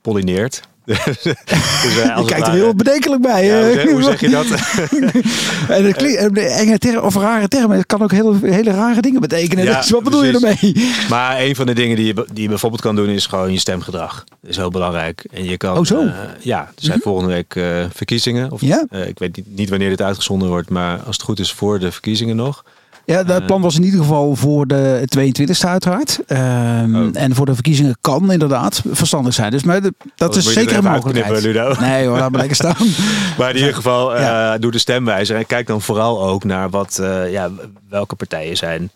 [0.00, 0.62] pollineert.
[0.88, 3.46] Dus, uh, je kijkt er heel bedenkelijk bij.
[3.46, 4.46] Ja, hoe, zeg, je dat?
[5.76, 7.76] en het klinkt, enge term, of rare termen.
[7.76, 9.64] Het kan ook hele, hele rare dingen betekenen.
[9.64, 10.60] Ja, dus wat bedoel precies.
[10.60, 11.08] je ermee?
[11.08, 13.58] Maar een van de dingen die je, die je bijvoorbeeld kan doen is gewoon je
[13.58, 14.24] stemgedrag.
[14.40, 15.26] Dat is heel belangrijk.
[15.30, 16.02] En je kan, oh zo?
[16.02, 17.00] Uh, ja, er zijn mm -hmm.
[17.02, 18.52] volgende week uh, verkiezingen.
[18.52, 18.86] Of, ja?
[19.06, 21.92] ik weet niet, niet wanneer dit uitgezonden wordt, maar als het goed is voor de
[21.92, 22.64] verkiezingen nog.
[23.08, 26.18] Ja, het plan was in ieder geval voor de 22e uiteraard.
[26.26, 27.08] Um, oh.
[27.12, 29.50] En voor de verkiezingen kan inderdaad verstandig zijn.
[29.50, 31.42] Dus maar de, dat is zeker een mogelijkheid.
[31.42, 31.74] Ludo.
[31.80, 32.76] Nee hoor, laat maar lekker staan.
[33.38, 34.58] maar in ieder geval, uh, ja.
[34.58, 35.36] doe de stemwijzer.
[35.36, 37.50] En kijk dan vooral ook naar wat, uh, ja,
[37.88, 38.90] welke partijen zijn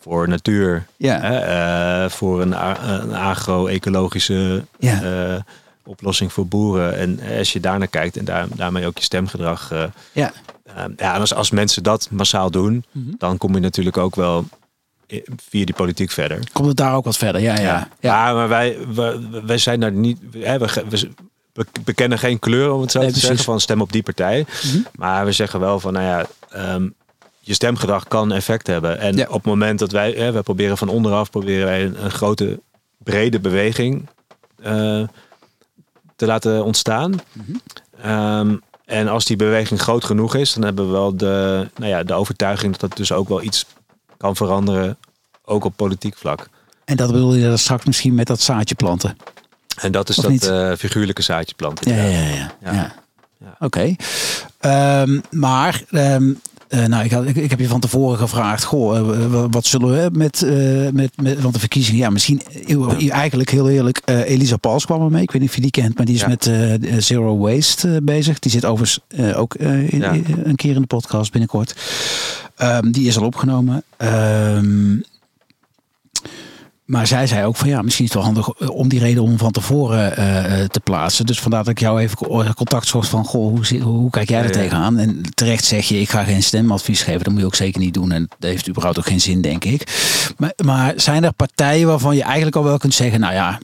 [0.00, 0.86] voor natuur.
[0.96, 2.04] Ja.
[2.04, 2.54] Uh, voor een,
[2.90, 5.44] een agro-ecologische ja.
[5.84, 6.96] oplossing voor boeren.
[6.96, 9.72] En als je daarnaar kijkt en daar, daarmee ook je stemgedrag...
[9.72, 10.32] Uh, ja,
[10.74, 13.14] en als, als mensen dat massaal doen, mm -hmm.
[13.18, 14.44] dan kom je natuurlijk ook wel
[15.48, 16.38] via die politiek verder.
[16.52, 17.40] Komt het daar ook wat verder?
[17.40, 17.62] Ja, ja.
[17.62, 17.88] ja.
[18.00, 20.18] ja maar wij, wij, wij zijn daar niet.
[20.38, 20.84] Hè, we,
[21.84, 23.28] we, geen kleur om het zo nee, te precies.
[23.28, 24.38] zeggen van stem op die partij.
[24.38, 24.86] Mm -hmm.
[24.94, 26.26] Maar we zeggen wel van, nou ja,
[26.74, 26.94] um,
[27.40, 28.98] je stemgedrag kan effect hebben.
[28.98, 29.26] En ja.
[29.26, 32.60] op het moment dat wij, hè, we proberen van onderaf, proberen wij een, een grote,
[32.98, 34.08] brede beweging
[34.64, 35.02] uh,
[36.16, 37.10] te laten ontstaan.
[37.10, 37.60] Mm
[38.02, 38.10] -hmm.
[38.10, 42.02] um, en als die beweging groot genoeg is, dan hebben we wel de, nou ja,
[42.02, 43.66] de overtuiging dat dat dus ook wel iets
[44.16, 44.98] kan veranderen,
[45.44, 46.48] ook op politiek vlak.
[46.84, 49.16] En dat bedoel je dat straks misschien met dat zaadje planten?
[49.80, 51.94] En dat is of dat uh, figuurlijke zaadje planten.
[51.94, 52.52] Ja, ja, ja.
[52.60, 52.94] ja.
[53.38, 53.56] ja.
[53.58, 53.96] Oké.
[54.60, 55.02] Okay.
[55.02, 56.40] Um, maar um,
[56.74, 59.90] Uh, nou, ik, had, ik, ik, heb je van tevoren gevraagd, goh, uh, wat zullen
[59.90, 62.42] we met, uh, met, met, want de verkiezingen, ja, misschien
[63.08, 65.22] eigenlijk heel eerlijk, Elisa Pauls kwam er mee.
[65.22, 66.28] Ik weet niet of je die kent, maar die is ja.
[66.28, 66.50] met
[67.04, 68.38] Zero Waste bezig.
[68.38, 69.00] Die zit overigens
[69.34, 70.12] ook in, ja.
[70.44, 71.74] een keer in de podcast binnenkort.
[72.62, 73.82] Um, die is al opgenomen.
[73.98, 75.04] Um,
[76.92, 79.38] maar zij zei ook van ja, misschien is het wel handig om die reden om
[79.38, 81.26] van tevoren uh, te plaatsen.
[81.26, 84.46] Dus vandaar dat ik jou even contact zocht van goh, hoe, hoe kijk jij er
[84.46, 84.98] ja, tegenaan?
[84.98, 87.22] En terecht zeg je, ik ga geen stemadvies geven.
[87.22, 88.12] Dat moet je ook zeker niet doen.
[88.12, 89.86] En dat heeft überhaupt ook geen zin, denk ik.
[90.36, 93.58] Maar, maar zijn er partijen waarvan je eigenlijk al wel kunt zeggen, nou ja,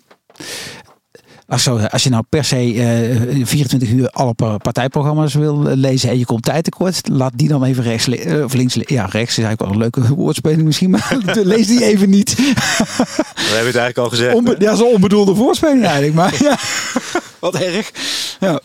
[1.48, 6.18] als, zo, als je nou per se uh, 24 uur alle partijprogramma's wil lezen en
[6.18, 8.74] je komt tijd tekort, laat die dan even rechts uh, of links.
[8.74, 12.36] Ja, rechts is eigenlijk wel een leuke woordspeling misschien, maar lees die even niet.
[12.36, 14.34] We hebben het eigenlijk al gezegd.
[14.34, 16.58] Onbe ja, zo'n onbedoelde voorspeling eigenlijk, maar ja,
[17.40, 17.92] wat erg.
[18.40, 18.60] Ja,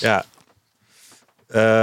[0.00, 0.24] ja.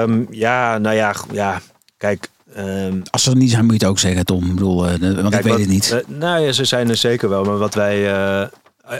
[0.02, 1.62] Um, ja nou ja, ja,
[1.98, 2.30] kijk.
[2.58, 4.46] Um, Als ze er niet zijn, moet je het ook zeggen, Tom.
[4.46, 5.92] Ik bedoel, uh, want kijk, ik weet wat, het niet.
[6.10, 7.44] Uh, nou ja, ze zijn er zeker wel.
[7.44, 8.48] Maar wat wij, uh,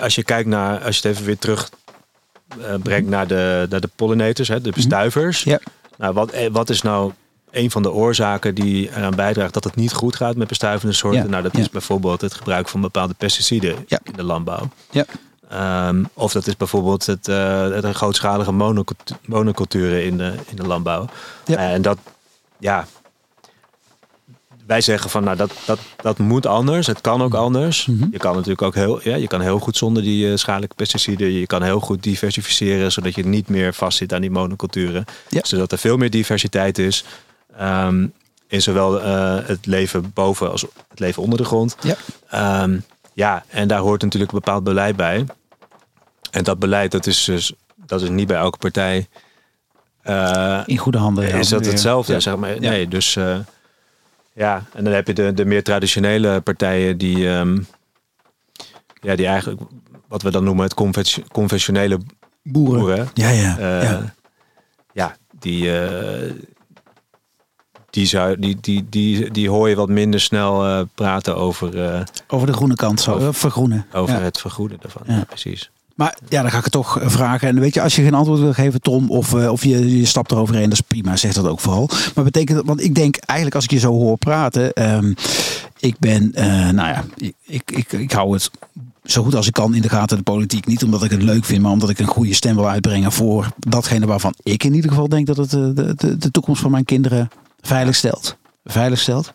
[0.02, 1.70] als je kijkt naar, als je het even weer terug
[2.58, 5.44] uh, brengt naar de, naar de pollinators, hè, de bestuivers.
[5.44, 5.60] Ja.
[5.98, 7.12] Nou, wat, wat is nou
[7.52, 11.24] een van de oorzaken die eraan bijdraagt dat het niet goed gaat met bestuivende soorten?
[11.24, 11.30] Ja.
[11.30, 11.60] Nou, dat Ja.
[11.60, 14.70] is bijvoorbeeld het gebruik van bepaalde pesticiden in de landbouw.
[14.92, 15.06] Ja.
[15.88, 20.68] Um, of dat is bijvoorbeeld het, uh, het grootschalige monocultu monoculturen in de, in de
[20.68, 21.06] landbouw.
[21.46, 21.58] Ja.
[21.58, 21.98] Uh, en dat,
[22.58, 22.88] ja,
[24.70, 26.88] wij zeggen van nou dat, dat, dat moet anders.
[26.88, 27.86] Het kan ook anders.
[27.86, 28.08] Mhm.
[28.12, 31.32] Je kan natuurlijk ook heel, ja, je kan heel goed zonder die uh, schadelijke pesticiden.
[31.32, 35.06] Je kan heel goed diversificeren, zodat je niet meer vastzit aan die monoculturen.
[35.30, 35.42] Ja.
[35.44, 37.04] Zodat er veel meer diversiteit is.
[37.62, 38.14] Um,
[38.48, 41.76] in zowel uh, het leven boven als het leven onder de grond.
[42.30, 42.62] Ja.
[42.64, 45.26] Um, ja, en daar hoort natuurlijk een bepaald beleid bij.
[46.32, 49.08] En dat beleid, dat is dus dat is niet bij elke partij.
[50.04, 51.32] Uh, In goede handen.
[51.32, 52.14] is dat hetzelfde?
[52.14, 52.20] Ja.
[52.20, 52.60] Zeg maar.
[52.60, 53.18] Nee, dus
[54.40, 57.68] ja, en dan heb je de, de meer traditionele partijen die, um,
[59.02, 59.62] ja, die eigenlijk
[60.08, 62.00] wat we dan noemen het convention, conventionele
[62.44, 62.80] Boeren.
[62.80, 63.10] boeren.
[63.14, 63.58] Ja, ja.
[63.60, 64.14] Uh, ja.
[64.94, 66.32] ja, die, uh,
[67.90, 72.48] die, zou, die, die, die, die hoor je wat minder snel uh, praten over, Over
[72.48, 73.86] de groene kant, zo, Over- vergroenen.
[73.94, 74.22] over Ja.
[74.22, 75.04] het vergoeden daarvan.
[75.06, 75.24] Ja.
[75.24, 75.72] precies.
[76.00, 77.48] Maar ja, dan ga ik het toch eh, vragen.
[77.48, 80.06] En weet je, als je geen antwoord wil geven, Tom, of, uh, of je, je
[80.06, 81.16] stapt eroverheen, dat is prima.
[81.16, 81.90] Zeg dat ook vooral.
[82.16, 85.16] Maar betekent dat, want ik denk eigenlijk als ik je zo hoor praten, um,
[85.80, 88.52] ik ben, uh, nou ja, ik, ik, ik, ik hou het
[89.04, 90.66] zo goed als ik kan in de gaten de politiek.
[90.66, 93.52] Niet omdat ik het leuk vind, maar omdat ik een goede stem wil uitbrengen voor
[93.58, 96.86] datgene waarvan ik in ieder geval denk dat het de, de, de toekomst van mijn
[96.86, 97.30] kinderen
[97.62, 98.38] veilig stelt.
[98.72, 99.32] Veilig stelt.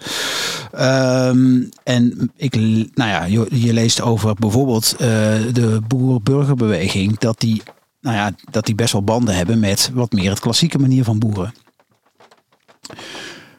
[0.80, 2.54] Um, en ik,
[2.94, 5.08] nou ja, je, je, leest over bijvoorbeeld uh,
[5.52, 7.62] de boer-burgerbeweging, dat die,
[8.00, 11.18] nou ja, dat die best wel banden hebben met wat meer het klassieke manier van
[11.18, 11.54] boeren.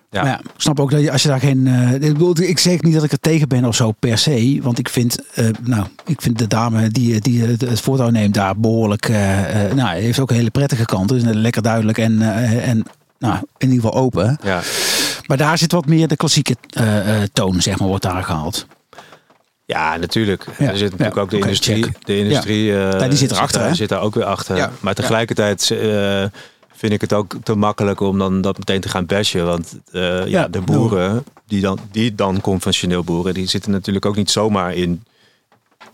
[0.10, 0.22] Ja.
[0.22, 1.68] Maar ja, ik snap ook dat je, als je daar geen.
[1.68, 4.60] eh, ik, bedoel, ik zeg niet dat ik er tegen ben of zo per se.
[4.62, 8.60] Want ik vind, eh, nou, ik vind de dame die, die het, voortouw neemt daar
[8.60, 9.10] behoorlijk.
[9.10, 11.10] eh, eh, nou, heeft ook een hele prettige kant.
[11.10, 12.86] Dus lekker duidelijk en, eh, en
[13.20, 14.38] nou, in ieder geval open.
[14.44, 14.62] Ja.
[15.28, 18.68] Maar daar zit wat meer de klassieke eh, eh, toon, zeg maar, wordt daar gehaald.
[19.66, 20.46] Ja, natuurlijk.
[20.58, 21.84] Ja, Er zit natuurlijk ja, ook de industrie.
[21.84, 22.06] check.
[22.06, 23.76] De industrie eh, Ja, die zit erachter, daar, hè?
[23.76, 24.56] zit daar ook weer achter.
[24.56, 25.66] Ja, Maar tegelijkertijd
[26.74, 29.46] vind ik het ook te makkelijk om dan dat meteen te gaan bashen.
[29.46, 34.16] Want ja, Ja, de boeren, die dan, die dan conventioneel boeren, die zitten natuurlijk ook
[34.16, 35.04] niet zomaar in,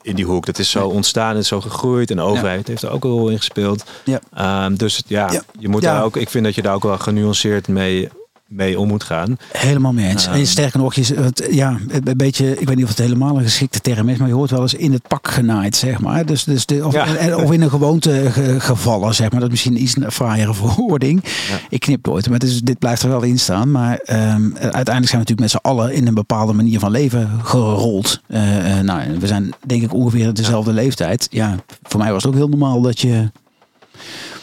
[0.01, 0.45] in die hoek.
[0.45, 2.09] Dat is zo ontstaan, is zo gegroeid.
[2.09, 3.83] En de overheid heeft er ook een rol in gespeeld.
[4.03, 4.19] Ja.
[4.33, 7.67] Ehm, dus ja, je moet daar ook, ik vind dat je daar ook wel genuanceerd
[7.67, 8.09] mee,
[8.51, 9.37] mee om moet gaan.
[9.51, 10.27] Helemaal mee eens.
[10.27, 13.43] En sterker nog, je, het, ja, een beetje, ik weet niet of het helemaal een
[13.43, 16.25] geschikte term is, maar je hoort wel eens in het pak genaaid, zeg maar.
[16.25, 17.35] Dus, dus de, of, Ja.
[17.35, 19.39] of in een gewoonte ge- gevallen, zeg maar.
[19.39, 21.23] Dat is misschien iets een fraaiere verwoording.
[21.23, 21.57] Ja.
[21.69, 23.71] Ik knip nooit, maar dus, dit blijft er wel in staan.
[23.71, 27.29] Maar ehm, uiteindelijk zijn we natuurlijk met z'n allen in een bepaalde manier van leven
[27.43, 28.21] gerold.
[28.27, 31.27] Eh, eh, nou, we zijn denk ik ongeveer dezelfde leeftijd.
[31.29, 33.31] Ja, voor mij was het ook heel normaal dat je,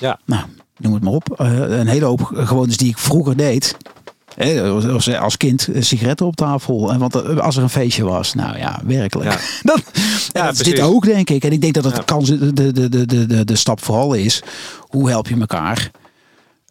[0.00, 0.18] Ja.
[0.24, 0.42] nou,
[0.76, 3.76] noem het maar op, eh, een hele hoop gewoontes die ik vroeger deed.
[5.20, 6.92] Als, kind eh, sigaretten op tafel.
[6.92, 9.30] En want als er een feestje was, nou ja, werkelijk.
[9.32, 9.38] Ja.
[9.72, 9.82] Dat,
[10.32, 11.44] ja, dat is dit ook, denk ik.
[11.44, 12.02] En ik denk dat het Ja.
[12.02, 14.42] kans, de, de, de, de, de, stap vooral is.
[14.78, 15.90] Hoe help je elkaar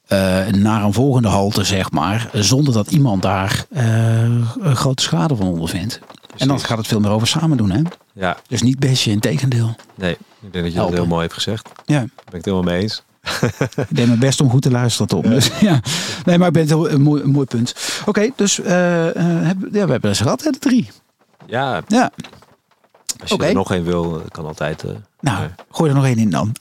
[0.08, 2.30] eh, naar een volgende halte, zeg maar.
[2.34, 6.00] Zonder dat iemand daar eh, grote schade van ondervindt.
[6.38, 7.82] En dan gaat het veel meer over samen doen, hè?
[8.14, 9.76] Ja, Dus niet bestje, in tegendeel.
[9.96, 11.64] nee, ik denk dat je dat heel mooi hebt gezegd.
[11.86, 13.04] Daar Ja, ben ik het helemaal mee eens.
[13.76, 15.24] Ik deed mijn best om goed te luisteren tot.
[15.24, 15.80] Dus, ja.
[16.26, 17.76] Nee, maar ik ben het heel, een, mooi, een mooi punt.
[18.06, 20.90] Oké, dus eh, eh, heb, ja, we hebben ze gehad, hè, de drie.
[21.46, 22.12] Ja, Ja,
[23.22, 24.84] als je er nog één wil, kan altijd.
[24.84, 25.50] eh, nou, Nee.
[25.72, 26.52] gooi er nog één in dan.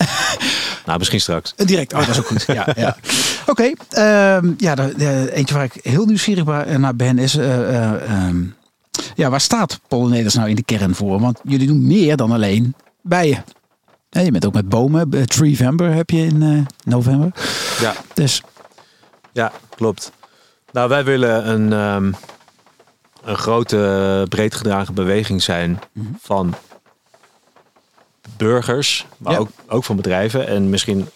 [0.86, 1.52] nou, misschien straks.
[1.56, 2.44] Direct, oh, dat is ook goed.
[2.46, 2.96] Ja, ja.
[3.46, 6.44] Oké, ehm, ja, de, de- eentje waar ik heel nieuwsgierig
[6.78, 7.36] naar ben is...
[7.36, 8.36] eh, eh, ehm,
[9.14, 11.20] ja, waar staat Pollinators nou in de kern voor?
[11.20, 13.44] Want jullie doen meer dan alleen bijen.
[14.16, 15.10] Ja, je bent ook met bomen.
[15.12, 17.30] eh, Treevember heb je in eh, november.
[17.80, 18.42] Ja, Dus
[19.32, 20.12] ja, klopt.
[20.72, 22.12] Nou, wij willen een, ehm,
[23.24, 26.06] een grote, breed gedragen beweging zijn Mhm.
[26.20, 26.54] van
[28.36, 29.38] burgers, maar Ja.
[29.38, 31.08] ook, ook van bedrijven en misschien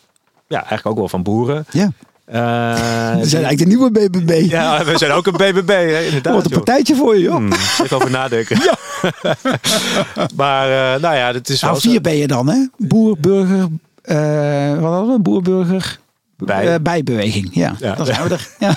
[0.46, 1.66] ja, eigenlijk ook wel van boeren.
[1.70, 1.88] ja, Eh,
[2.30, 4.50] we zijn eigenlijk de nieuwe BBB.
[4.50, 6.34] ja, we zijn ook een BBB, hè, inderdaad.
[6.34, 6.62] Wat een joh.
[6.62, 7.36] partijtje voor je, joh.
[7.36, 8.58] Hmm, even over nadenken.
[10.36, 12.66] maar uh, nou ja, het is wel Nou, zo- vier ben je dan, hè?
[12.76, 13.66] Boer, burger,
[14.04, 15.20] uh, wat hadden we?
[15.20, 15.98] Boer, burger,
[16.36, 16.68] Bij.
[16.68, 17.48] Uh, bijbeweging.
[17.52, 17.94] Ja, Ja.
[17.94, 18.48] dan zijn we er.
[18.58, 18.74] Ja.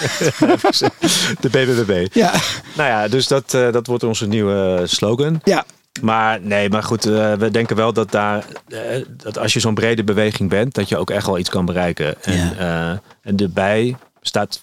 [1.40, 2.08] de BBB.
[2.14, 2.32] ja.
[2.76, 5.40] Nou ja, dus dat, uh, dat wordt onze nieuwe slogan.
[5.44, 5.64] ja.
[6.02, 8.80] Maar nee, maar goed, uh, we denken wel dat daar, uh,
[9.10, 12.24] dat als je zo'n brede beweging bent, dat je ook echt wel iets kan bereiken.
[12.24, 12.92] En, Ja.
[12.92, 14.60] uh, en de bij staat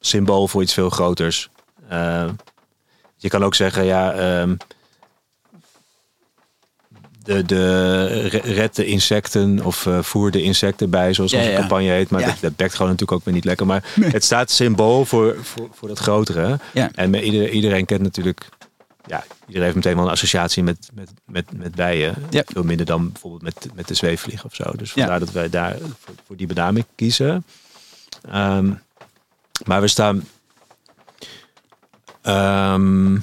[0.00, 1.48] symbool voor iets veel groters.
[3.16, 4.56] Je kan ook zeggen, ja, um,
[7.22, 11.58] de, de red de insecten of voer de insecten bij, zoals onze ja.
[11.58, 12.10] campagne heet.
[12.10, 13.66] Maar dat, dat bekt gewoon natuurlijk ook weer niet lekker.
[13.66, 14.10] Maar Nee.
[14.10, 16.58] het staat symbool voor, voor, voor dat grotere.
[16.94, 17.14] En
[17.54, 18.48] iedereen kent natuurlijk
[19.08, 22.14] ja, iedereen heeft meteen wel een associatie met, met, met, met bijen.
[22.30, 22.42] Ja.
[22.46, 24.72] Veel minder dan bijvoorbeeld met, met de zweefvlieg of zo.
[24.76, 24.94] Dus Ja.
[25.00, 27.44] vandaar dat wij daar voor, voor die benaming kiezen.
[28.30, 28.72] Ehm,
[29.64, 30.28] maar we staan...
[32.22, 33.18] Ehm,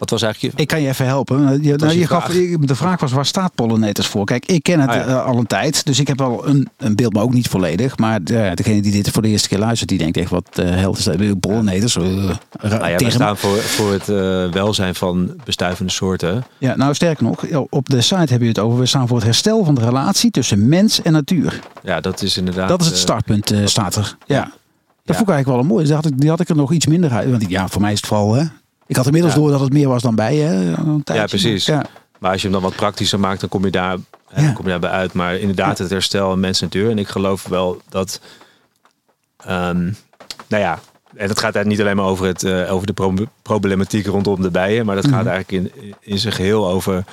[0.00, 0.62] wat was eigenlijk je...
[0.62, 1.62] Ik kan je even helpen.
[1.62, 2.58] Je, nou, je gaf, vraag.
[2.58, 4.24] de vraag was waar staat pollinators voor?
[4.24, 5.06] Kijk, ik ken het Ah, ja.
[5.06, 7.98] eh, al een tijd, dus ik heb wel een, een beeld, maar ook niet volledig.
[7.98, 10.70] Maar de, degene die dit voor de eerste keer luistert, die denkt echt wat uh,
[10.70, 11.40] held is dat?
[11.40, 11.96] Pollinators.
[11.96, 12.04] Uh,
[12.62, 16.44] Nou ja, we staan voor, voor het uh, welzijn van bestuivende soorten.
[16.58, 18.78] Ja, nou sterker nog, op de site heb je het over.
[18.78, 21.60] We staan voor het herstel van de relatie tussen mens en natuur.
[21.82, 22.68] Ja, dat is inderdaad...
[22.68, 24.16] Dat is het eh, startpunt, uh, staat er.
[24.26, 24.42] Ja.
[25.04, 25.84] Dat vond ik eigenlijk wel een mooi.
[25.84, 27.30] Die had, ik, die had ik er nog iets minder uit.
[27.30, 28.34] Want ja, voor mij is het vooral...
[28.34, 28.44] Hè,
[28.90, 29.40] ik had inmiddels Ja.
[29.40, 30.36] door dat het meer was dan bij.
[30.36, 30.74] Hè.
[31.04, 31.66] Ja, precies.
[31.66, 31.84] Ja.
[32.18, 33.96] Maar als je hem dan wat praktischer maakt, dan kom je, daar,
[34.28, 34.52] hè, Ja.
[34.52, 35.12] kom je daarbij uit.
[35.12, 36.90] Maar inderdaad, het herstel en mens en natuur.
[36.90, 38.20] En ik geloof wel dat...
[39.44, 39.82] ehm,
[40.48, 40.78] nou ja,
[41.16, 44.42] en het gaat eigenlijk niet alleen maar over, het, eh, over de pro- problematiek rondom
[44.42, 44.86] de bijen.
[44.86, 45.28] Maar dat gaat Mhm.
[45.28, 47.04] eigenlijk in, in zijn geheel over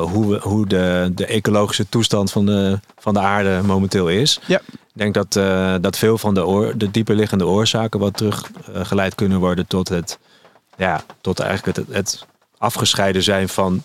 [0.00, 4.40] hoe, we, hoe de, de ecologische toestand van de, van de aarde momenteel is.
[4.46, 4.60] Ja.
[4.68, 9.14] Ik denk dat, eh, dat veel van de, oor, de dieper liggende oorzaken wat teruggeleid
[9.14, 10.18] kunnen worden tot het,
[10.78, 12.26] ja, tot eigenlijk het, het
[12.58, 13.82] afgescheiden zijn van,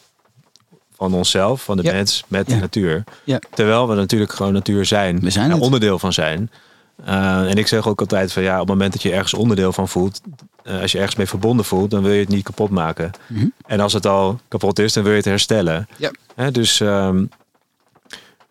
[0.95, 1.91] van onszelf, van de Ja.
[1.91, 2.53] mens met Ja.
[2.55, 3.03] de natuur.
[3.23, 3.39] Ja.
[3.53, 5.19] Terwijl we natuurlijk gewoon natuur zijn.
[5.19, 5.61] We zijn en het.
[5.61, 6.51] onderdeel van zijn.
[7.07, 9.73] Uh, en ik zeg ook altijd van ja, op het moment dat je ergens onderdeel
[9.73, 10.21] van voelt,
[10.63, 13.11] uh, als je ergens mee verbonden voelt, dan wil je het niet kapot maken.
[13.27, 13.45] Mhm.
[13.65, 15.87] En als het al kapot is, dan wil je het herstellen.
[15.97, 16.11] Ja.
[16.35, 17.29] Hè, dus, um,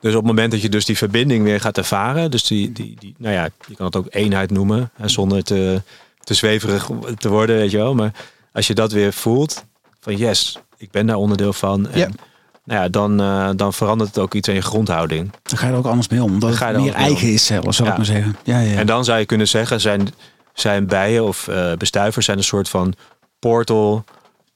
[0.00, 2.96] dus op het moment dat je dus die verbinding weer gaat ervaren, dus die, die,
[2.98, 5.83] die nou ja, je kan het ook eenheid noemen, hè, zonder te
[6.24, 7.94] te zweverig te worden, weet je wel.
[7.94, 8.12] Maar
[8.52, 9.64] als je dat weer voelt,
[10.00, 11.88] van yes, ik ben daar onderdeel van.
[11.88, 12.08] En, Ja.
[12.64, 15.30] Nou ja, dan, eh, dan verandert het ook iets in je grondhouding.
[15.42, 16.32] Dan ga je er ook anders mee om.
[16.32, 17.90] Omdat Dan ga je het er meer eigen is zelfs, Ja.
[17.90, 18.37] ik maar zeggen.
[18.44, 18.78] Ja, ja.
[18.78, 20.08] En dan zou je kunnen zeggen, zijn,
[20.54, 22.94] zijn bijen of eh, bestuivers zijn een soort van
[23.38, 24.04] portal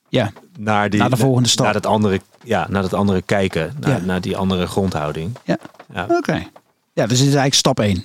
[0.09, 0.31] ja.
[0.59, 1.64] naar, die, Naar de volgende stap.
[1.64, 5.38] Naar het andere, ja, naar het andere kijken, naar, naar die andere grondhouding.
[5.44, 5.59] Ja.
[5.94, 6.07] Ja.
[6.11, 6.46] Oké.
[6.92, 8.05] Ja, dus dit is eigenlijk stap 1.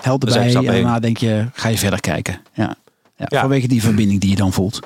[0.00, 2.40] Help Dat erbij en daarna denk je, ga je verder kijken.
[2.52, 2.76] Ja.
[3.20, 3.40] Ja, Ja.
[3.40, 4.80] Vanwege die verbinding die je dan voelt.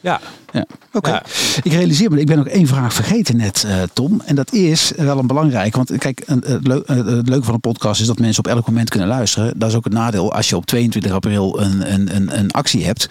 [0.00, 0.20] Ja,
[0.52, 0.64] Ja.
[0.92, 1.10] Oké.
[1.10, 1.22] Ja.
[1.62, 4.22] Ik realiseer me, ik ben nog één vraag vergeten net, eh, Tom.
[4.24, 5.76] En dat is wel een belangrijk.
[5.76, 8.50] Want kijk, een- het, leu- eh, het leuke van een podcast is dat mensen op
[8.50, 9.58] elk moment kunnen luisteren.
[9.58, 12.84] Dat is ook het nadeel als je op 22 april een, een, een, een actie
[12.84, 13.08] hebt.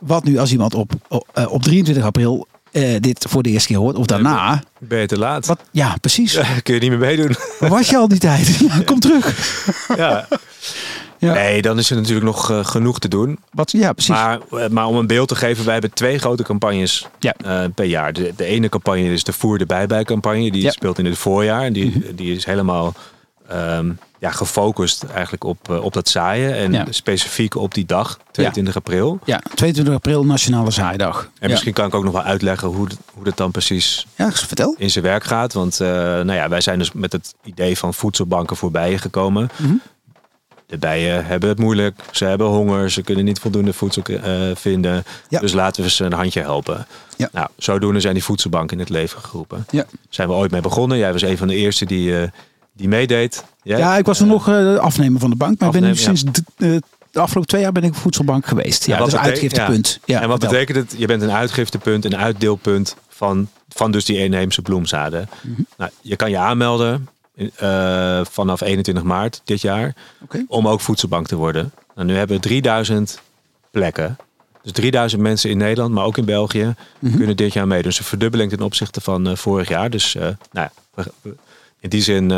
[0.00, 3.68] Wat nu als iemand op, op, eh, op 23 april eh, dit voor de eerste
[3.68, 4.62] keer hoort, of daarna.
[4.78, 5.46] ben je te laat.
[5.46, 6.38] Wat, ja, precies.
[6.62, 7.34] Kun je niet meer meedoen.
[7.58, 8.46] Waar was je al die tijd?
[8.68, 9.34] Ja, kom terug.
[9.96, 10.28] ja.
[11.18, 11.32] Ja.
[11.32, 13.38] Nee, dan is er natuurlijk nog eh, genoeg te doen.
[13.52, 14.10] Wat, ja, precies.
[14.14, 17.34] Maar, eh, maar om een beeld te geven, wij hebben twee grote campagnes Ja.
[17.44, 18.12] eh, per jaar.
[18.12, 20.50] De, de ene campagne is de Voer de Bijbij campagne.
[20.50, 20.70] Die Ja.
[20.70, 21.62] speelt in het voorjaar.
[21.62, 22.14] En die, Mhm.
[22.14, 22.94] die is helemaal
[23.48, 26.54] ehm, ja, gefocust eigenlijk op, op dat zaaien.
[26.74, 29.18] En specifiek op die dag, 22 april.
[29.24, 31.30] ja, 22 april Nationale Zaaidag.
[31.38, 34.74] En misschien kan ik ook nog wel uitleggen hoe, hoe dat dan precies Ja, vertel.
[34.78, 35.52] in zijn werk gaat.
[35.52, 39.50] Want nou ja, wij zijn dus met het idee van voedselbanken voor bijen gekomen.
[39.56, 39.74] Mhm.
[40.68, 42.00] De bijen hebben het moeilijk.
[42.10, 42.90] Ze hebben honger.
[42.90, 45.04] Ze kunnen niet voldoende voedsel eh, vinden.
[45.28, 45.40] Ja.
[45.40, 46.86] Dus laten we ze een handje helpen.
[47.16, 47.28] Ja.
[47.32, 49.66] Nou, zodoende zijn die voedselbanken in het leven geroepen.
[49.70, 49.86] Ja.
[50.08, 50.98] Zijn we ooit mee begonnen.
[50.98, 52.28] Jij was een van de eerste die, eh,
[52.72, 53.44] die meedeed.
[53.62, 53.78] Jij?
[53.78, 55.58] Ja, ik was er Eh, nog afnemer van de bank.
[55.58, 56.24] Maar ik ben nu sinds
[56.56, 58.86] de, afgelopen twee jaar ben ik voedselbank geweest.
[58.86, 59.98] Ja, dat is uitgiftepunt.
[60.04, 60.20] Ja.
[60.20, 60.94] en wat betekent het?
[60.96, 65.28] Je bent een uitgiftepunt, een uitdeelpunt van, van dus die inheemse bloemzaden.
[65.40, 65.62] Mhm.
[65.76, 67.08] Nou, je kan je aanmelden
[67.56, 69.94] eh, vanaf 21 maart dit jaar
[70.48, 71.72] om ook voedselbank te worden.
[71.94, 73.20] Nou, nu hebben we 3000
[73.70, 74.16] plekken.
[74.62, 77.16] Dus 3000 mensen in Nederland, maar ook in België, Mhm.
[77.16, 77.88] kunnen dit jaar meedoen.
[77.88, 79.90] Dus een verdubbeling ten opzichte van eh, vorig jaar.
[79.90, 81.04] Dus eh, nou, ja,
[81.80, 82.30] in die zin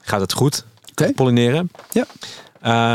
[0.00, 0.64] gaat het goed.
[0.90, 1.12] Oké.
[1.12, 1.70] Pollineren.
[1.92, 2.06] Ja.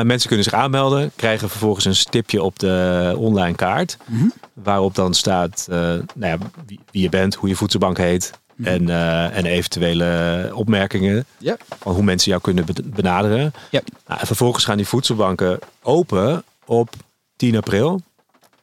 [0.03, 3.97] Mensen kunnen zich aanmelden, krijgen vervolgens een stipje op de online kaart.
[4.05, 4.25] Mhm.
[4.53, 8.31] Waarop dan staat nou ja, wie, wie je bent, hoe je voedselbank heet.
[8.61, 8.69] Mhm.
[8.69, 11.57] En, eh, en eventuele opmerkingen Ja.
[11.79, 13.53] van hoe mensen jou kunnen be- benaderen.
[13.71, 13.81] Ja.
[14.07, 16.89] Nou, en vervolgens gaan die voedselbanken open op
[17.35, 18.01] 10 april.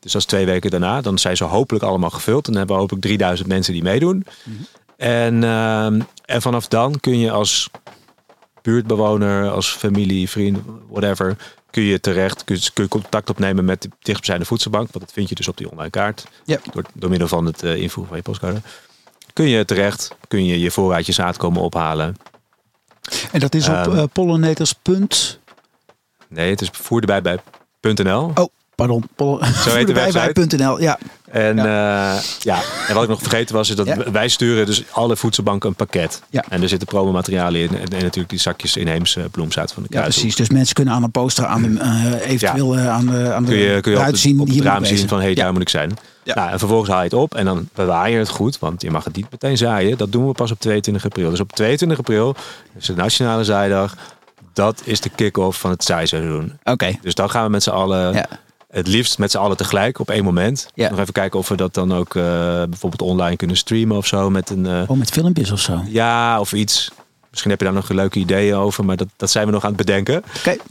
[0.00, 1.00] Dus dat is twee weken daarna.
[1.00, 2.44] Dan zijn ze hopelijk allemaal gevuld.
[2.44, 4.26] Dan hebben we hopelijk 3000 mensen die meedoen.
[4.44, 4.56] Mhm.
[4.96, 7.70] En, ehm, en vanaf dan kun je als
[8.62, 10.58] buurtbewoner, als familie, vriend,
[10.90, 11.36] whatever,
[11.70, 14.88] kun je terecht, kun je, kun je contact opnemen met de dichtstbijzijnde voedselbank.
[14.92, 16.26] Want dat vind je dus op die online kaart.
[16.44, 16.58] Ja.
[16.72, 18.60] Door, door middel van het eh, invoeren van je postcode.
[19.38, 22.16] Kun je terecht, kun je je voorraadje zaad komen ophalen.
[23.32, 24.72] En dat is op eh pollinators.
[24.72, 25.38] punt-
[26.28, 28.30] Nee, het is voerdebijbij.nl.
[28.34, 29.08] Oh, pardon.
[29.14, 30.56] Pol- heet de website.
[30.56, 30.80] .nl.
[30.80, 30.98] Ja.
[31.30, 32.20] En ja.
[32.40, 34.10] ja, en wat ik nog vergeten was, is dat Ja.
[34.10, 36.22] wij sturen dus alle voedselbanken een pakket.
[36.30, 36.44] Ja.
[36.48, 37.68] En er zitten promomaterialen in.
[37.68, 40.20] En, en natuurlijk die zakjes inheemse bloemzaad van de ja, kruidhoek.
[40.22, 40.38] precies.
[40.46, 43.48] Dus mensen kunnen aan een poster, aan de, eh, eventueel eh, aan de, aan de
[43.50, 44.40] Kun je, kun je op eruit het, zien.
[44.40, 45.42] op het raam zien van, hé, hey, Ja.
[45.42, 45.96] daar moet ik zijn.
[46.28, 46.34] Ja.
[46.34, 48.58] Nou, en vervolgens haal je het op en dan bewaar je het goed.
[48.58, 49.98] Want je mag het niet meteen zaaien.
[49.98, 51.30] Dat doen we pas op 22 april.
[51.30, 52.34] Dus op 22 april
[52.78, 53.94] is de Nationale Zaaidag.
[54.52, 56.58] Dat is de kick-off van het zaaiseizoen.
[56.64, 56.98] Oké.
[57.02, 58.26] Dus dan gaan we met z'n allen, Ja.
[58.70, 60.70] het liefst met z'n allen tegelijk op één moment.
[60.74, 60.90] Ja.
[60.90, 62.22] Nog even kijken of we dat dan ook eh,
[62.68, 64.30] bijvoorbeeld online kunnen streamen of zo.
[64.30, 65.72] Met een, eh, Oh, met filmpjes of zo.
[65.72, 65.84] Oké.
[65.88, 66.90] ja, of iets.
[67.30, 69.68] Misschien heb je daar nog leuke ideeën over, maar dat, dat zijn we nog aan
[69.68, 70.22] het bedenken.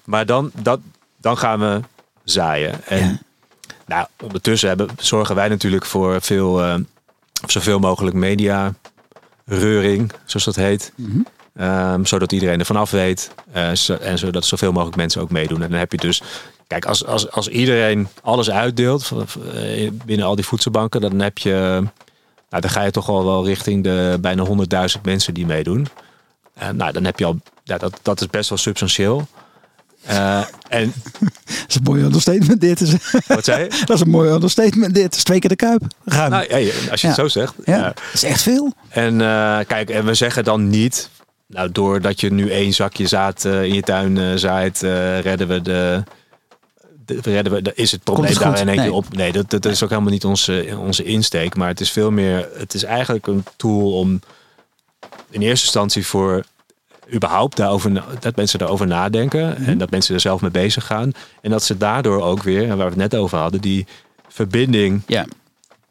[0.04, 0.80] Maar dan, dat,
[1.22, 1.80] dan gaan we
[2.24, 2.86] zaaien.
[2.86, 3.18] En Ja.
[3.88, 6.76] Nou, ondertussen hebben, zorgen wij natuurlijk voor veel, eh,
[7.48, 8.74] zoveel mogelijk media
[9.46, 10.92] reuring, zoals dat heet.
[10.96, 11.20] Mhm.
[11.56, 13.32] Ehm, zodat iedereen er vanaf weet.
[13.52, 15.64] eh, zo- en zodat zoveel mogelijk mensen ook meedoen.
[15.64, 16.22] En dan heb je dus.
[16.68, 19.12] Kijk, als, als, als iedereen alles uitdeelt
[19.54, 21.52] eh, binnen al die voedselbanken, dan heb je.
[22.50, 25.88] Nou, dan ga je toch al wel richting de bijna 100.000 mensen die meedoen.
[26.54, 27.38] En nou, dan heb je al.
[27.64, 29.28] Ja, dat, dat is best wel substantieel.
[30.04, 30.94] Eh, en
[31.46, 32.82] Dat is een mooi understatement dit.
[32.82, 32.92] Is,
[33.28, 33.70] wat zei je?
[33.86, 35.16] dat is een mooi understatement dit.
[35.16, 35.82] Is twee keer de kuip.
[36.06, 36.30] Ruim.
[36.32, 37.54] Nou, ja, als je het zo zegt.
[37.66, 37.82] ja.
[37.84, 38.74] Dat is echt veel.
[38.90, 41.10] En eh, kijk, en we zeggen dan niet,
[41.48, 44.80] nou doordat je nu één zakje zaad eh, in je tuin zaait,
[45.22, 46.04] redden we de,
[47.06, 49.14] de redden we, de- is het probleem het daar in één keer op.
[49.16, 52.50] Nee, dat, dat is ook helemaal niet onze, onze insteek, maar het is veel meer,
[52.58, 54.20] het is eigenlijk een tool om
[55.30, 56.44] in eerste instantie voor
[57.14, 59.70] überhaupt daarover, dat mensen daarover nadenken Mhm.
[59.70, 62.68] en dat mensen er zelf mee bezig gaan en dat ze daardoor ook weer, en
[62.68, 63.86] waar we het net over hadden, die
[64.28, 65.26] verbinding Ja.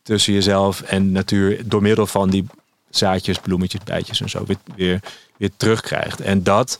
[0.02, 2.46] tussen jezelf en natuur door middel van die
[2.90, 5.00] zaadjes, bloemetjes, bijtjes en zo weer, weer,
[5.36, 6.20] weer terugkrijgt.
[6.20, 6.78] En dat,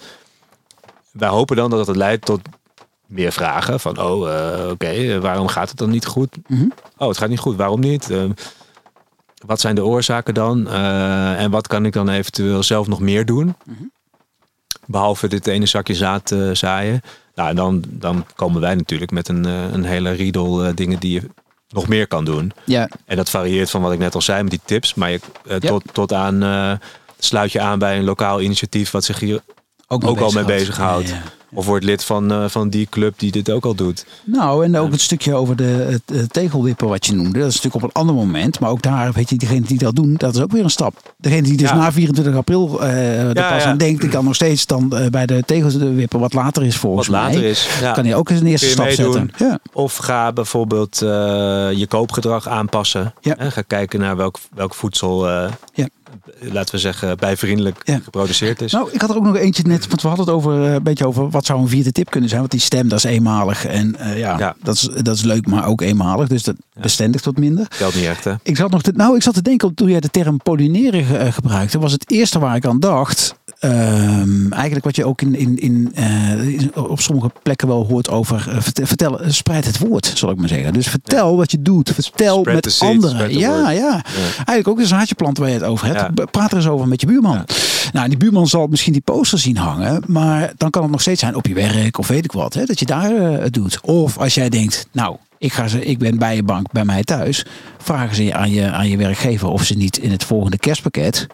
[1.10, 2.40] wij hopen dan dat het leidt tot
[3.06, 3.80] meer vragen.
[3.80, 6.36] Van, oh, eh, oké, eh, waarom gaat het dan niet goed?
[6.46, 6.66] Mhm.
[6.96, 8.10] Oh, het gaat niet goed, waarom niet?
[8.10, 8.30] Ehm,
[9.46, 10.68] wat zijn de oorzaken dan?
[10.68, 13.54] Eh, en wat kan ik dan eventueel zelf nog meer doen?
[13.64, 13.82] Mhm.
[14.86, 17.00] Behalve dit ene zakje zaad eh, zaaien.
[17.34, 20.98] Nou, en dan, dan komen wij natuurlijk met een, eh, een hele riedel eh, dingen
[20.98, 21.22] die je
[21.68, 22.52] nog meer kan doen.
[22.64, 24.94] Ja, En dat varieert van wat ik net al zei met die tips.
[24.94, 25.58] Maar je, Ja.
[25.58, 26.78] tot, tot aan
[27.18, 29.40] sluit je aan bij een lokaal initiatief wat zich hier
[29.88, 31.08] ook, ook al mee bezighoudt.
[31.08, 31.22] ja.
[31.56, 34.06] Of wordt lid van, eh, van die club die dit ook al doet.
[34.24, 37.38] Nou, en ook het stukje over de het, tegelwippen wat je noemde.
[37.38, 38.60] Dat is natuurlijk op een ander moment.
[38.60, 41.14] Maar ook daar, weet je, diegene die dat doen, dat is ook weer een stap.
[41.18, 41.76] Degene die dus Ja.
[41.76, 43.68] na 24 april eh er Ja, pas ja.
[43.70, 47.06] aan denkt, die kan nog steeds dan eh, bij de tegelwippen wat later is volgens
[47.08, 47.50] Wat later mij.
[47.50, 47.68] is.
[47.80, 47.92] Ja.
[47.92, 49.12] Kan hij ook eens een eerste je stap meedoen.
[49.12, 49.46] zetten.
[49.46, 49.58] Ja.
[49.72, 51.08] Of ga bijvoorbeeld eh,
[51.72, 53.14] je koopgedrag aanpassen.
[53.20, 53.36] Ja.
[53.36, 55.88] En ga kijken naar welk, welk voedsel, eh, Ja.
[56.40, 58.00] Laten we zeggen, bijvriendelijk Ja.
[58.04, 58.72] geproduceerd is.
[58.72, 60.82] Nou, ik had er ook nog eentje net, want we hadden het over eh, een
[60.82, 62.40] beetje over wat zou een vierde tip kunnen zijn.
[62.40, 63.64] Want die stem, dat is eenmalig.
[63.66, 64.56] En eh, ja, Ja.
[64.62, 66.28] Dat, is, dat is leuk, maar ook eenmalig.
[66.28, 67.66] Dus dat bestendigt wat minder.
[67.68, 68.32] Geldt niet echt, hè?
[68.42, 71.32] Ik zat nog te, nou, ik zat te denken, toen jij de term pollineren eh,
[71.32, 73.34] gebruikte, was het eerste waar ik aan dacht.
[73.58, 78.48] Ehm, eigenlijk wat je ook in, in, in, eh, op sommige plekken wel hoort over
[78.48, 80.72] eh, vert- vertellen, eh, spreid het woord, zal ik maar zeggen.
[80.72, 83.38] Dus vertel wat je doet, vertel Spread met seed, anderen.
[83.38, 86.00] Ja, ja, Eigenlijk ook een zaadjeplant waar je het over hebt.
[86.18, 86.24] Ja.
[86.24, 87.44] Praat er eens over met je buurman.
[87.92, 91.20] Nou, die buurman zal misschien die poster zien hangen, maar dan kan het nog steeds
[91.20, 93.80] zijn op je werk of weet ik wat, hè, dat je daar het doet.
[93.82, 97.04] Of als jij denkt, nou, ik, ga ze, ik ben bij je bank bij mij
[97.04, 97.44] thuis,
[97.78, 101.26] vragen ze je aan, je aan je werkgever of ze niet in het volgende kerstpakket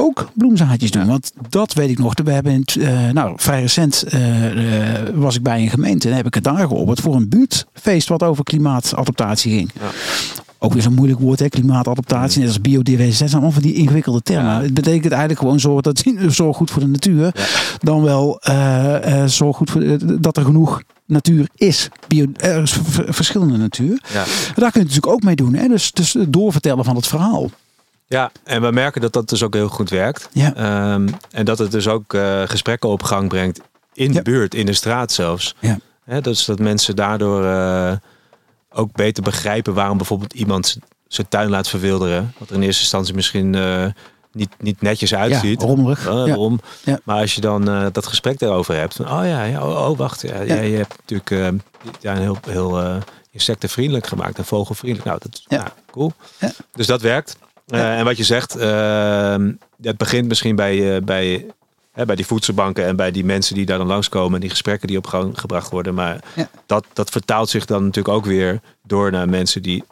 [0.00, 1.06] ook bloemzaadjes doen.
[1.06, 2.14] Want dat weet ik nog.
[2.24, 6.16] We hebben in, eh, nou, vrij recent eh, eh, was ik bij een gemeente en
[6.16, 9.70] heb ik het daar geopend voor een buurtfeest wat over klimaatadaptatie ging.
[9.80, 9.90] Ja.
[10.58, 11.48] Ook weer zo'n moeilijk woord, hè?
[11.48, 13.18] klimaatadaptatie, net als biodiversiteit.
[13.18, 14.52] Dat zijn allemaal van die ingewikkelde termen.
[14.52, 14.62] Ja.
[14.62, 17.34] Het betekent eigenlijk gewoon zorg, dat, zorg goed voor de natuur.
[17.78, 18.40] Dan wel
[19.26, 21.88] zorg goed voor, dat er genoeg natuur is.
[22.08, 24.00] Bio, er is verschillende natuur.
[24.12, 24.24] Ja.
[24.54, 25.54] Daar kun je natuurlijk ook mee doen.
[25.54, 25.68] Hè?
[25.68, 27.50] Dus, dus doorvertellen van het verhaal.
[28.10, 30.28] Ja, en we merken dat dat dus ook heel goed werkt.
[30.32, 30.54] Ja.
[30.54, 33.60] Ehm, en dat het dus ook eh, gesprekken op gang brengt
[33.92, 34.12] in Ja.
[34.12, 35.54] de buurt, in de straat zelfs.
[35.58, 35.78] Ja.
[36.20, 37.92] Dus dat mensen daardoor eh,
[38.72, 42.34] ook beter begrijpen waarom bijvoorbeeld iemand zijn tuin laat verwilderen.
[42.38, 43.86] Wat er in eerste instantie misschien eh,
[44.32, 45.60] niet, niet netjes uitziet.
[45.60, 46.04] Ja, rommelig.
[46.84, 47.00] Ja.
[47.04, 48.94] Maar als je dan dat gesprek daarover hebt.
[48.94, 50.20] Van, oh ja, ja oh, oh, wacht.
[50.20, 51.54] Ja, je hebt natuurlijk
[52.00, 55.08] ja, een heel, heel insectenvriendelijk gemaakt en vogelvriendelijk.
[55.08, 55.56] Nou, dat Ja.
[55.56, 55.72] ja.
[55.90, 56.12] cool.
[56.38, 56.50] Ja.
[56.72, 57.36] Dus dat werkt.
[57.70, 57.96] Eh, Ja.
[57.96, 59.52] en wat je zegt, ehm,
[59.82, 61.46] het begint misschien bij, eh, bij,
[62.06, 64.96] bij die voedselbanken en bij die mensen die daar dan langskomen en die gesprekken die
[64.96, 65.94] op gang gebracht worden.
[65.94, 66.48] Maar Ja.
[66.66, 69.84] dat, dat vertaalt zich dan natuurlijk ook weer door naar mensen die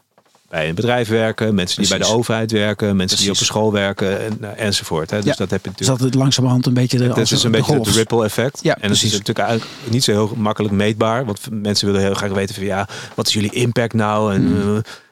[0.49, 3.73] bij een bedrijf werken, mensen die bij de overheid werken, mensen die op een school
[3.73, 5.11] werken en, eh, enzovoort.
[5.11, 5.17] Hè.
[5.17, 5.35] Dus Ja.
[5.37, 5.99] dat heb je Dus natuurlijk.
[5.99, 8.59] dat het langzamerhand een beetje de, als is een de beetje het ripple effect.
[8.63, 11.25] Ja, en het is natuurlijk eigenlijk niet zo heel makkelijk meetbaar.
[11.25, 14.35] Want mensen willen heel graag weten van ja, wat is jullie impact nou?
[14.35, 14.59] En Mm.
[14.61, 14.65] eh,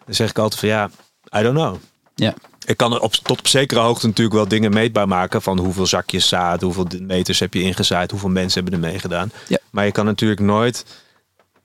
[0.05, 0.91] dan zeg ik altijd van ja,
[1.39, 1.77] I don't know.
[2.19, 2.35] Ja.
[2.65, 5.43] Ik kan er op, tot op zekere hoogte natuurlijk wel dingen meetbaar maken.
[5.43, 9.31] Van hoeveel zakjes zaad, hoeveel meters heb je ingezaaid, hoeveel mensen hebben er meegedaan.
[9.49, 9.59] Ja.
[9.71, 10.85] Maar je kan natuurlijk nooit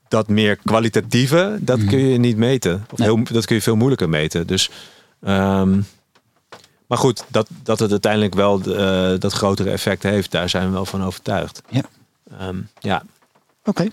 [0.08, 2.86] dat meer kwalitatieve, dat kun je niet meten.
[2.90, 3.08] Of Nee.
[3.08, 4.46] heel, dat kun je veel moeilijker meten.
[4.46, 4.70] Dus,
[5.22, 5.80] ehm,
[6.86, 10.72] maar goed, dat, dat het uiteindelijk wel eh, dat grotere effect heeft, daar zijn we
[10.72, 11.62] wel van overtuigd.
[11.68, 11.82] Ja.
[12.38, 13.02] Ehm, ja.
[13.64, 13.86] Oké.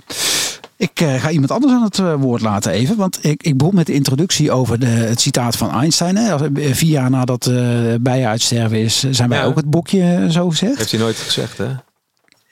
[0.79, 2.95] Ik eh, ga iemand anders aan het eh, woord laten even.
[2.95, 6.15] Want ik, ik begon met de introductie over de, het citaat van Einstein.
[6.15, 6.35] Hè.
[6.35, 9.43] Eh, Vier jaar nadat uh, bijen uitsterven is, zijn wij Ja.
[9.45, 10.77] ook het bokje zo gezegd.
[10.77, 11.65] Heeft hij nooit gezegd, hè?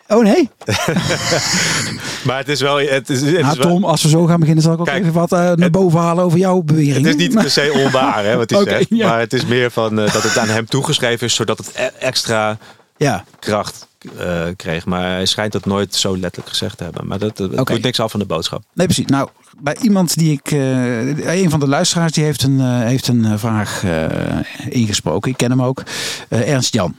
[0.08, 0.50] Oh nee.
[2.28, 2.78] Maar het is wel...
[2.78, 4.86] Het is, het is Nou, wel- Tom, als we zo gaan beginnen, zal ik ook
[4.86, 6.96] Kijk, even wat naar boven halen over jouw bewering.
[6.96, 8.86] Het is niet per se onwaar, hè, wat hij zegt.
[8.90, 9.08] ja.
[9.10, 12.58] Maar het is meer van dat het aan hem toegeschreven is, zodat het e- extra
[12.98, 13.88] Ja, kracht
[14.20, 14.86] eh, kreeg.
[14.86, 17.08] Maar hij schijnt dat nooit zo letterlijk gezegd te hebben.
[17.08, 18.64] Maar dat, dat doet niks af van de boodschap.
[18.74, 19.06] nee precies.
[19.06, 20.52] Nou, bij iemand die ik...
[20.52, 24.40] eh, een van de luisteraars die heeft een, eh, heeft een vraag eh,
[24.70, 25.32] ingesproken.
[25.32, 25.84] Ik ken hem ook.
[26.30, 26.96] Eh, Ernst Jan.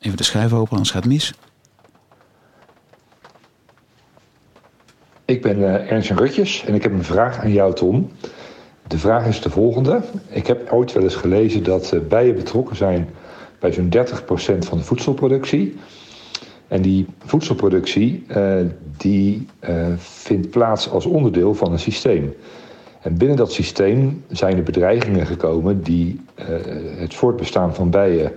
[0.00, 1.32] Even de schrijf open, anders gaat het mis.
[5.24, 8.10] Ik ben eh, Ernst Jan Rutjes en ik heb een vraag aan jou, Tom.
[8.86, 10.00] De vraag is de volgende.
[10.28, 13.08] Ik heb ooit wel eens gelezen dat bijen betrokken zijn
[13.58, 15.76] bij zo'n 30% van de voedselproductie.
[16.68, 18.54] En die voedselproductie eh,
[18.96, 22.34] die, eh, vindt plaats als onderdeel van een systeem.
[23.02, 26.46] En binnen dat systeem zijn er bedreigingen gekomen die eh,
[26.96, 28.32] het voortbestaan van bijen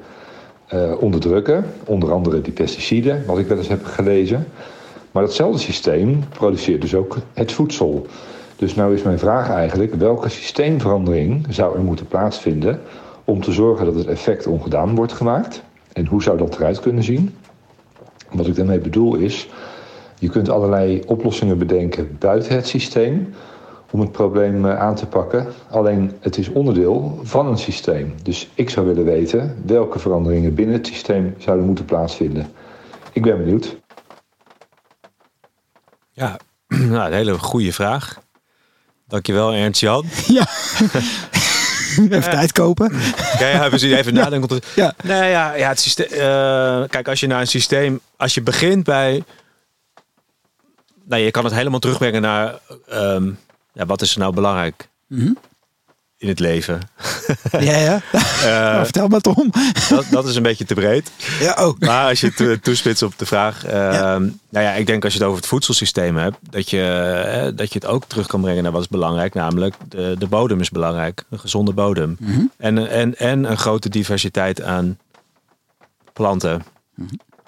[1.00, 1.66] onderdrukken.
[1.86, 4.48] Onder andere die pesticiden, wat ik wel eens heb gelezen.
[5.12, 8.06] Maar datzelfde systeem produceert dus ook het voedsel.
[8.56, 12.82] Dus nou is mijn vraag eigenlijk, welke systeemverandering zou er moeten plaatsvinden
[13.32, 15.64] om te zorgen dat het effect ongedaan wordt gemaakt?
[15.94, 17.36] En hoe zou dat eruit kunnen zien?
[18.32, 19.50] Wat ik daarmee bedoel is,
[20.20, 23.34] Je kunt allerlei oplossingen bedenken buiten het systeem
[23.92, 25.48] om het probleem eh, aan te pakken.
[25.70, 28.14] Alleen het is onderdeel van een systeem.
[28.24, 32.52] Dus ik zou willen weten welke veranderingen binnen het systeem zouden moeten plaatsvinden.
[33.14, 33.78] Ik ben benieuwd.
[36.12, 38.22] Ja, nou, een hele goede vraag.
[39.08, 40.06] Dankjewel Ernst Jan.
[40.28, 40.48] Ja.
[42.10, 42.92] Even tijd kopen.
[43.40, 43.92] Ja, ja precies.
[43.94, 44.60] Even nadenken.
[44.76, 44.94] Ja.
[45.04, 46.08] Nee, ja, ja, het systeem.
[46.12, 49.24] eh, kijk, als je naar een systeem, als je begint bij,
[51.04, 53.32] nou, je kan het helemaal terugbrengen naar, ehm,
[53.74, 55.32] ja, wat is er nou belangrijk Mhm.
[56.22, 56.80] In het leven?
[57.60, 58.02] Ja, ja.
[58.42, 59.52] Eh, Nou, vertel maar Tom.
[59.90, 61.12] dat, dat is een beetje te breed.
[61.40, 61.80] Ja, oh.
[61.80, 65.14] Maar als je het to- toespitst op de vraag, ehm, nou ja, ik denk als
[65.14, 68.42] je het over het voedselsysteem hebt, dat je, eh, dat je het ook terug kan
[68.42, 72.16] brengen naar wat is belangrijk, namelijk de, de bodem is belangrijk, een gezonde bodem.
[72.20, 72.42] Mhm.
[72.58, 74.98] En, en, en een grote diversiteit aan
[76.14, 76.64] planten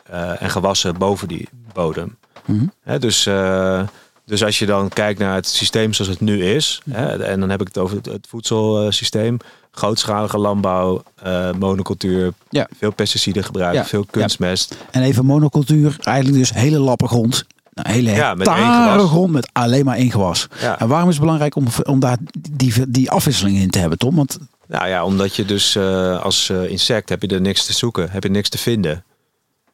[0.03, 2.17] eh, en gewassen boven die bodem.
[2.45, 2.65] Mhm.
[2.83, 3.81] Hè, dus, eh,
[4.25, 7.49] dus als je dan kijkt naar het systeem zoals het nu is, hè, en dan
[7.49, 9.37] heb ik het over het, het voedselsysteem,
[9.71, 12.67] grootschalige landbouw, eh, monocultuur, Ja.
[12.77, 14.75] veel pesticiden gebruiken, Ja, veel kunstmest.
[14.91, 17.45] En even monocultuur, eigenlijk dus hele lappe grond.
[17.73, 19.09] Een hele met hectare gewas.
[19.09, 20.47] grond met alleen maar één gewas.
[20.61, 20.79] Ja.
[20.79, 22.17] En waarom is het belangrijk om, om daar
[22.51, 24.15] die, die afwisseling in te hebben, Tom?
[24.15, 27.73] Want Nou ja, omdat je dus eh, als eh, insect heb je er niks te
[27.73, 29.03] zoeken, heb je niks te vinden.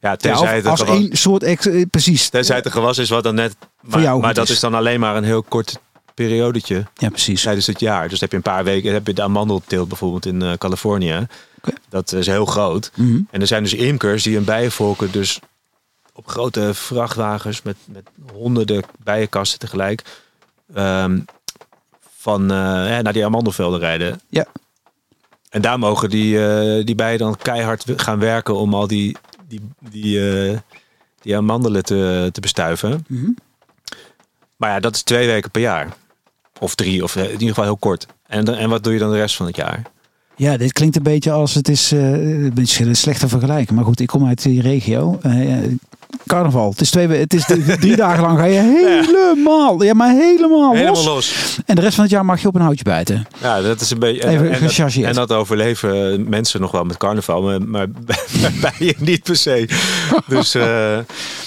[0.02, 2.30] Ja, ja, tenzij, of het, als één soort, ex, eh, precies.
[2.30, 3.56] tenzij het een gewas is wat dan net...
[3.82, 4.52] Maar, jou maar dat is.
[4.52, 5.80] is dan alleen maar een heel kort
[6.14, 7.42] periodetje Ja, precies.
[7.42, 8.10] tijdens het jaar.
[8.10, 11.28] Dus heb je een paar weken, heb je de amandelteelt bijvoorbeeld in eh, Californië.
[11.90, 12.92] Dat is heel groot.
[12.96, 13.22] Mhm.
[13.32, 15.40] En er zijn dus imkers die een bijenvolken dus
[16.14, 20.04] op grote vrachtwagens met, met honderden bijenkasten tegelijk
[20.74, 21.20] ehm,
[22.18, 22.58] van eh,
[22.90, 24.22] ja, naar die amandelvelden rijden.
[24.30, 24.46] Ja.
[25.50, 29.18] En daar mogen die, die bijen dan keihard gaan werken om al die,
[29.50, 30.58] die, die, eh,
[31.22, 33.06] die amandelen te, te bestuiven.
[33.08, 33.30] Mhm.
[34.56, 35.96] Maar ja, dat is twee weken per jaar.
[36.60, 38.08] Of drie, of eh, in ieder geval heel kort.
[38.28, 39.82] En, en wat doe je dan de rest van het jaar?
[40.36, 43.72] Ja, dit klinkt een beetje als het is eh, een beetje een slechte vergelijking.
[43.72, 45.20] Maar goed, ik kom uit die regio.
[46.28, 46.70] Carnaval.
[46.70, 50.10] Het is, twee, we- het is de- drie dagen lang ga je helemaal, ja, maar
[50.12, 51.06] helemaal, Helemaal los.
[51.06, 51.60] los.
[51.66, 53.28] En de rest van het jaar mag je op een houtje bijten.
[53.42, 54.22] Ja, dat is een beetje.
[54.22, 57.88] En, Even en, dat, en dat overleven mensen nog wel met carnaval, maar, maar
[58.62, 59.68] bij je niet per se.
[60.28, 60.98] Dus, eh,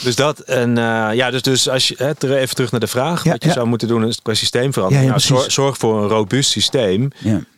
[0.02, 0.38] dus dat.
[0.38, 3.24] En eh, ja, dus, dus als je hè, even terug naar de vraag.
[3.24, 3.54] Ja, wat je ja.
[3.54, 5.08] zou moeten doen is qua systeemverandering.
[5.08, 7.10] Ja, ja, nou, zorg, zorg voor een robuust systeem.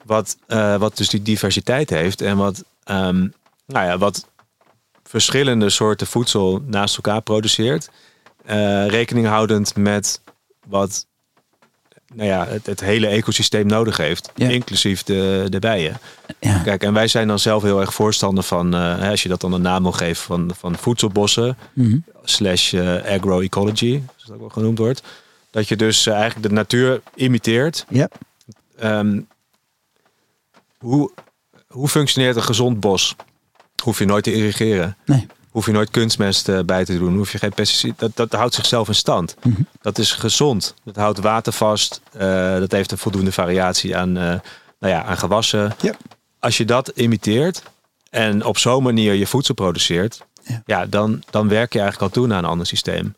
[0.07, 2.20] Wat, eh, wat dus die diversiteit heeft.
[2.20, 3.18] En wat, ehm,
[3.66, 4.26] nou ja, wat
[5.14, 7.90] verschillende soorten voedsel naast elkaar produceert.
[8.44, 10.20] Eh, rekening houdend met
[10.66, 11.06] wat
[12.14, 14.30] nou ja, het, het hele ecosysteem nodig heeft.
[14.34, 14.48] Ja.
[14.48, 15.98] Inclusief de, de bijen.
[16.40, 16.58] Ja.
[16.58, 19.52] Kijk, en wij zijn dan zelf heel erg voorstander van, eh, als je dat dan
[19.52, 21.98] een naam wil geven, van, van voedselbossen Mhm.
[22.24, 25.02] slash eh, agroecology, zoals dat ook wel genoemd wordt.
[25.50, 27.84] Dat je dus eigenlijk de natuur imiteert.
[27.88, 28.08] Ja.
[28.78, 29.20] Ehm,
[30.78, 31.10] hoe,
[31.68, 33.16] hoe functioneert een gezond bos?
[33.85, 34.97] Hoef je nooit te irrigeren.
[35.07, 35.26] Nee.
[35.51, 37.16] Hoef je nooit kunstmest eh, bij te doen.
[37.16, 37.97] Hoef je geen pesticiden.
[37.99, 39.37] Dat, dat houdt zichzelf in stand.
[39.43, 39.62] Mhm.
[39.82, 40.74] Dat is gezond.
[40.85, 42.01] Dat houdt water vast.
[42.12, 44.22] Eh, dat heeft een voldoende variatie aan, eh,
[44.78, 45.74] nou ja, aan gewassen.
[45.80, 45.95] Ja.
[46.39, 47.62] Als je dat imiteert
[48.11, 50.62] en op zo'n manier je voedsel produceert, Ja.
[50.66, 50.87] ja.
[50.87, 53.14] dan, dan werk je eigenlijk al toe naar een ander systeem.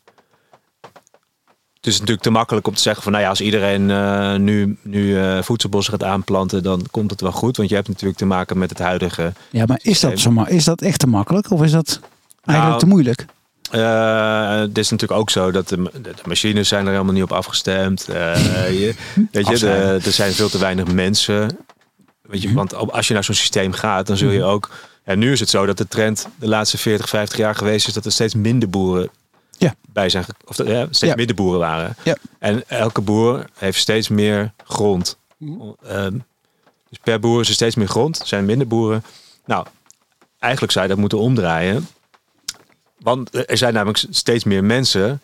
[1.77, 4.77] Het is natuurlijk te makkelijk om te zeggen van nou ja, als iedereen eh, nu,
[4.81, 7.57] nu eh, voedselbossen gaat aanplanten, dan komt het wel goed.
[7.57, 9.33] Want je hebt natuurlijk te maken met het huidige.
[9.49, 11.51] ja, maar is dat, zo is dat echt te makkelijk?
[11.51, 11.99] Of is dat
[12.45, 13.25] eigenlijk Nou, te moeilijk?
[13.71, 17.31] Eh, het is natuurlijk ook zo dat de, de, machines zijn er helemaal niet op
[17.31, 18.05] afgestemd.
[18.05, 18.93] Je,
[19.31, 21.57] weet je, de, er zijn veel te weinig mensen.
[22.21, 24.69] Weet je, want op- als je naar zo'n systeem gaat, dan zul je ook.
[25.03, 27.93] En nu is het zo dat de trend de laatste 40, 50 jaar geweest is
[27.93, 29.09] dat er steeds minder boeren
[29.57, 29.75] Ja.
[29.93, 30.25] bij zijn.
[30.45, 31.95] Of ja, steeds minder boeren waren.
[32.03, 32.17] Ja.
[32.39, 35.17] En elke boer heeft steeds meer grond.
[35.85, 36.17] Ehm,
[36.89, 39.03] dus per boer is er steeds meer grond, er zijn minder boeren.
[39.45, 39.65] Nou,
[40.39, 41.87] eigenlijk zou je dat moeten omdraaien.
[42.99, 45.21] Want er zijn namelijk steeds meer mensen.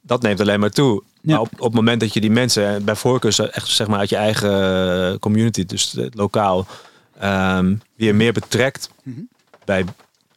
[0.00, 1.02] Dat neemt alleen maar toe.
[1.20, 1.30] Ja.
[1.32, 4.08] Maar op, op het moment dat je die mensen bij voorkeur echt zeg maar uit
[4.08, 6.66] je eigen community, dus lokaal,
[7.18, 9.20] ehm, weer meer betrekt Mhm.
[9.64, 9.84] bij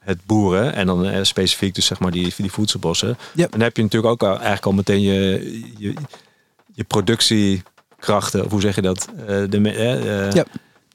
[0.03, 3.83] het boeren en dan eh, specifiek dus zeg maar die, die voedselbossen, dan heb je
[3.83, 5.93] natuurlijk ook al, eigenlijk al meteen je, je,
[6.73, 9.09] je productiekrachten, of hoe zeg je dat?
[9.27, 10.45] Eh, de, eh, Ja.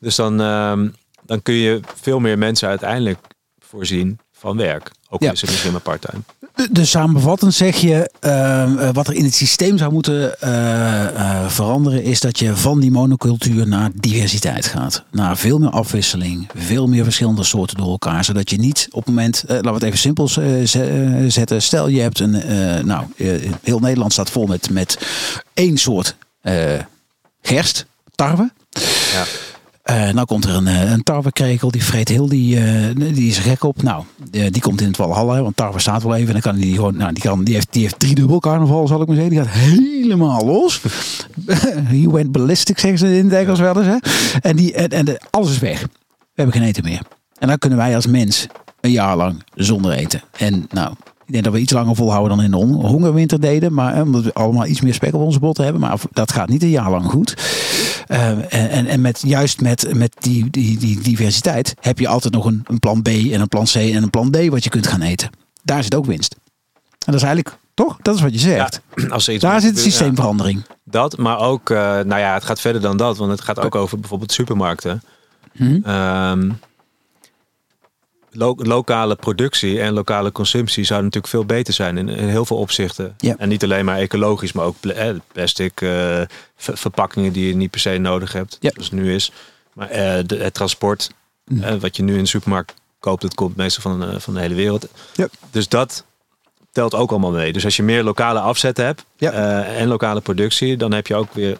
[0.00, 0.88] Dus dan, ehm,
[1.22, 3.18] dan kun je veel meer mensen uiteindelijk
[3.58, 4.90] voorzien van werk.
[5.10, 5.32] Ook Ja.
[5.32, 6.22] is het misschien maar part-time.
[6.70, 11.48] Dus samenvattend zeg je, ehm, eh, wat er in het systeem zou moeten eh, eh,
[11.50, 15.02] veranderen, is dat je van die monocultuur naar diversiteit gaat.
[15.10, 18.24] Naar veel meer afwisseling, veel meer verschillende soorten door elkaar.
[18.24, 21.62] Zodat je niet op het moment, laten we het even simpel ze- zetten.
[21.62, 22.42] Stel je hebt een,
[22.86, 23.04] nou,
[23.62, 24.98] heel Nederland staat vol met, met
[25.54, 26.16] één soort
[27.42, 28.50] gerst, tarwe.
[29.12, 29.24] Ja.
[29.88, 33.38] Eh, nou komt er een, eh, een tarwekrekel, die vreet heel die, eh, die is
[33.38, 33.82] gek op.
[33.82, 36.26] Nou, die, die komt in het Walhalla, want tarwe staat wel even.
[36.26, 38.86] En dan kan die gewoon, nou, die, kan, die, heeft, die heeft drie dubbel carnaval,
[38.86, 39.34] zal ik maar zeggen.
[39.34, 40.80] Die gaat helemaal los.
[41.94, 43.86] He went ballistic, zeggen ze in het Engels wel eens.
[43.86, 43.96] Hè?
[44.40, 45.80] En, die, en, en de, alles is weg.
[45.80, 45.88] We
[46.34, 47.02] hebben geen eten meer.
[47.38, 48.46] En dan kunnen wij als mens
[48.80, 50.22] een jaar lang zonder eten.
[50.36, 50.94] En nou,
[51.28, 53.72] ik denk dat we iets langer volhouden dan in de hon- hongerwinter deden.
[53.72, 55.82] Maar eh, omdat we allemaal iets meer spek op onze botten hebben.
[55.82, 57.34] Maar dat gaat niet een jaar lang goed.
[58.06, 62.44] Eh, en, en, met, juist met, met die, die, die diversiteit heb je altijd nog
[62.44, 64.86] een, een plan B en een plan C en een plan D wat je kunt
[64.86, 65.30] gaan eten.
[65.62, 66.34] Daar zit ook winst.
[66.90, 67.96] En dat is eigenlijk, toch?
[68.02, 68.80] Dat is wat je zegt.
[69.08, 70.62] Als iets Daar zit systeemverandering.
[70.68, 70.74] ja.
[70.84, 73.16] Dat, maar ook, eh, nou ja, het gaat verder dan dat.
[73.16, 75.02] Want het gaat ook over bijvoorbeeld supermarkten.
[75.52, 75.78] Hm?
[75.84, 76.50] Ehm,
[78.30, 82.56] lo- lokale productie en lokale consumptie zouden natuurlijk veel beter zijn in, in heel veel
[82.56, 83.14] opzichten.
[83.18, 83.34] Ja.
[83.38, 85.88] En niet alleen maar ecologisch, maar ook eh, plastic, eh,
[86.56, 88.70] ver- verpakkingen die je niet per se nodig hebt, Ja.
[88.74, 89.32] zoals het nu is.
[89.72, 91.10] Maar eh, de, het transport,
[91.60, 94.54] eh, wat je nu in de supermarkt koopt, dat komt meestal van, van de hele
[94.54, 94.86] wereld.
[95.14, 95.28] Ja.
[95.50, 96.04] Dus dat
[96.72, 97.52] telt ook allemaal mee.
[97.52, 101.58] Dus als je meer lokale afzet hebt en lokale productie, dan heb je ook weer,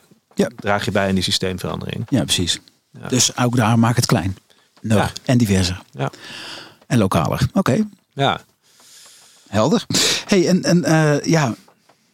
[0.56, 2.06] draag je bij in die systeemverandering.
[2.08, 2.60] Ja, precies.
[3.08, 4.36] Dus ook daar maak het klein.
[4.83, 5.11] Nou, Ja.
[5.24, 5.83] En diverser.
[5.91, 6.11] Ja.
[6.87, 7.49] En lokaler.
[7.53, 8.41] Oké, Ja,
[9.49, 9.87] helder.
[10.26, 11.55] hey, en, en eh, ja,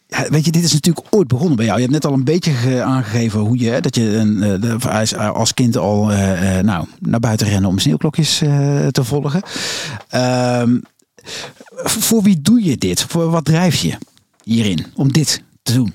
[0.07, 1.77] ja, weet je, dit is natuurlijk ooit begonnen bij jou.
[1.77, 5.53] Je hebt net al een beetje ge- aangegeven hoe je, dat je een, eh, als,
[5.53, 8.37] kind al eh, nou, naar buiten rennen om sneeuwklokjes
[8.91, 9.41] te volgen.
[10.09, 10.77] Ehm,
[11.83, 13.01] voor wie doe je dit?
[13.03, 13.97] Voor wat drijf je
[14.43, 15.93] hierin om dit te doen?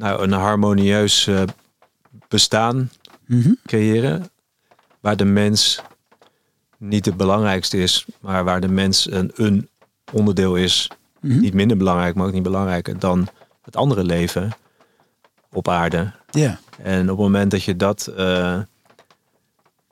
[0.00, 1.42] Nou, een harmonieus eh,
[2.28, 2.90] bestaan
[3.26, 3.52] Mhm.
[3.66, 4.26] creëren.
[5.00, 5.82] Waar de mens
[6.78, 9.68] niet het belangrijkste is, maar waar de mens een, een
[10.12, 10.90] onderdeel is.
[11.20, 11.40] Mhm.
[11.40, 13.28] Niet minder belangrijk, maar ook niet belangrijker dan
[13.62, 14.50] het andere leven
[15.52, 16.12] op aarde.
[16.30, 16.58] Ja.
[16.82, 18.58] En op het moment dat je dat eh,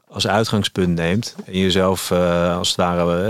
[0.09, 3.23] als uitgangspunt neemt en jezelf eh, als het ware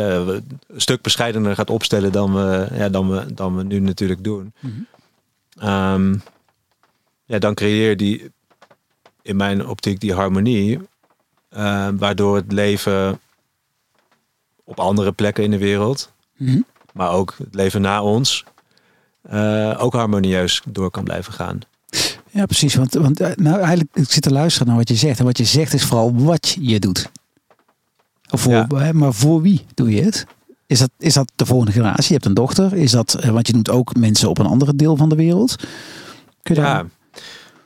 [0.67, 4.53] een stuk bescheidener gaat opstellen dan we, ja, dan we, dan we nu natuurlijk doen,
[4.61, 4.73] Mhm.
[5.59, 6.17] Ehm,
[7.29, 8.31] ja, dan creëer je die
[9.23, 10.79] in mijn optiek die harmonie,
[11.49, 13.21] eh, waardoor het leven
[14.65, 16.61] op andere plekken in de wereld, Mhm.
[16.93, 18.45] maar ook het leven na ons,
[19.23, 21.59] eh, ook harmonieus door kan blijven gaan.
[22.31, 22.75] Ja, precies.
[22.75, 25.19] Want, want eh, nou, eigenlijk, ik zit te luisteren naar wat je zegt.
[25.19, 27.11] En wat je zegt is vooral wat je doet.
[28.31, 28.93] Of voor, Ja.
[28.93, 30.27] Maar voor wie doe je het?
[30.67, 32.07] Is dat, is dat de volgende generatie?
[32.07, 32.75] Je hebt een dochter.
[32.75, 35.57] Is dat, want je doet ook mensen op een andere deel van de wereld.
[36.43, 36.87] Kun je Ja, daar-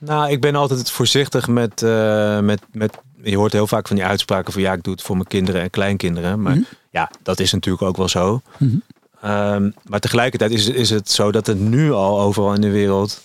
[0.04, 2.98] nou, ik ben altijd voorzichtig met, eh, met, met.
[3.22, 5.60] Je hoort heel vaak van die uitspraken van ja, ik doe het voor mijn kinderen
[5.62, 6.42] en kleinkinderen.
[6.42, 6.62] Maar Mhm.
[6.90, 8.40] ja, dat is natuurlijk ook wel zo.
[8.58, 8.76] Mhm.
[9.20, 13.22] Ehm, maar tegelijkertijd is, is het zo dat er nu al overal in de wereld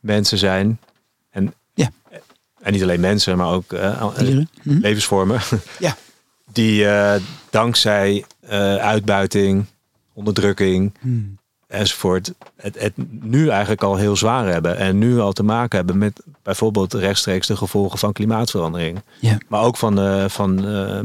[0.00, 0.80] mensen zijn.
[1.30, 1.90] En, Ja.
[2.60, 4.04] en niet alleen mensen, maar ook eh, eh.
[4.62, 4.78] Mhm.
[4.80, 5.40] levensvormen.
[5.78, 5.96] Ja.
[6.52, 6.86] Die
[7.50, 8.24] dankzij
[8.80, 9.64] uitbuiting,
[10.12, 10.92] onderdrukking.
[11.68, 14.76] Enzovoort, het, het nu eigenlijk al heel zwaar hebben.
[14.76, 19.02] En nu al te maken hebben met bijvoorbeeld rechtstreeks de gevolgen van klimaatverandering.
[19.20, 19.38] Ja.
[19.48, 21.00] Maar ook van de, van, eh,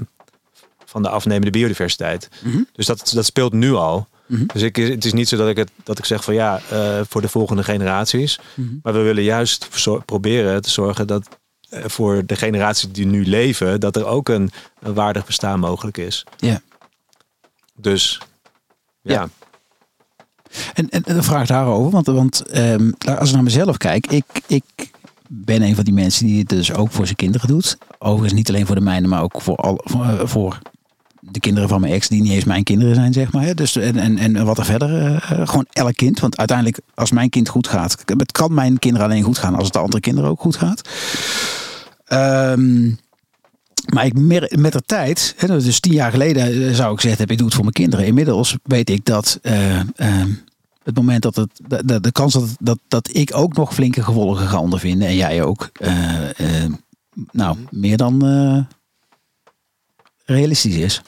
[0.85, 2.29] van de afnemende biodiversiteit.
[2.43, 2.61] Mhm.
[2.73, 4.07] Dus dat, dat speelt nu al.
[4.25, 4.43] Mhm.
[4.53, 6.99] Dus ik, het is niet zo dat ik, het, dat ik zeg van ja, eh,
[7.07, 8.39] voor de volgende generaties.
[8.53, 8.67] Mhm.
[8.83, 9.67] Maar we willen juist
[10.05, 11.27] proberen te zorgen dat
[11.69, 15.97] eh, voor de generaties die nu leven, dat er ook een, een waardig bestaan mogelijk
[15.97, 16.25] is.
[16.37, 16.61] Ja.
[17.75, 18.19] Dus
[19.01, 19.29] ja, Ja.
[20.73, 24.63] En, en, vraag daarover, want, want ehm, als ik naar mezelf kijk, ik, ik
[25.27, 27.77] ben een van die mensen die het dus ook voor zijn kinderen doet.
[27.99, 30.71] Overigens niet alleen voor de mijne, maar ook voor, al, voor, eh,
[31.19, 33.55] de kinderen van mijn ex, die niet eens mijn kinderen zijn, zeg maar.
[33.55, 36.19] Dus, en, en, en wat er verder, eh, eh, gewoon elk kind.
[36.19, 39.63] Want uiteindelijk, als mijn kind goed gaat, het kan mijn kinderen alleen goed gaan als
[39.63, 40.89] het de andere kinderen ook goed gaat.
[42.05, 42.91] Ehm,
[43.85, 47.21] maar ik mer- met de tijd, hè, dus tien jaar geleden eh, zou ik zeggen,
[47.21, 48.05] heb ik doe het voor mijn kinderen.
[48.05, 50.29] Inmiddels weet ik dat eh, ehm,
[50.83, 51.49] het moment dat het,
[51.85, 55.43] de, de, kans dat, dat, dat ik ook nog flinke gevolgen ga ondervinden en jij
[55.43, 56.65] ook, eh,
[57.31, 58.21] nou, meer dan
[60.25, 61.01] realistisch is.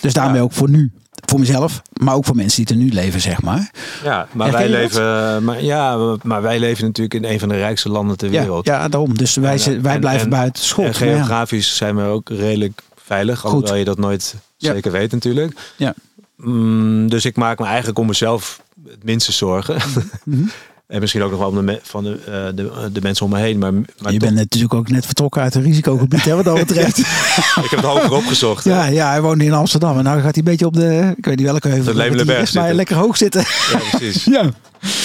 [0.00, 0.42] Dus daarmee Ja.
[0.42, 0.92] ook voor nu,
[1.30, 3.70] voor mezelf, maar ook voor mensen die er nu leven, zeg maar.
[4.04, 7.54] Ja, maar Herken wij leven, maar, ja, maar wij leven natuurlijk in een van de
[7.56, 8.66] rijkste landen ter wereld.
[8.66, 9.16] ja, daarom.
[9.16, 10.84] Dus wij, En, zit- wij en- blijven en- buiten school.
[10.84, 13.50] En geografisch zijn we ook redelijk veilig, Goed.
[13.50, 14.72] alhoewel je dat nooit Ja.
[14.72, 15.58] zeker weet natuurlijk.
[15.76, 15.94] Ja.
[16.36, 19.76] Mm, dus ik maak me eigenlijk om mezelf het minste zorgen.
[20.24, 20.42] Mhm.
[20.86, 23.38] en misschien ook nog wel om de, van de, eh, de, de mensen om me
[23.38, 23.58] heen.
[23.58, 26.98] Maar, maar je bent natuurlijk ook net vertrokken uit een risicogebied, hè, wat dat betreft.
[26.98, 28.64] ik heb het hoger opgezocht.
[28.64, 29.98] ja, ja, hij woonde in Amsterdam.
[29.98, 31.94] En nou gaat hij een beetje op de, ik weet niet welke heuvel.
[31.94, 33.40] De maar lekker hoog zitten.
[33.72, 34.24] Ja, precies.
[34.36, 34.50] ja.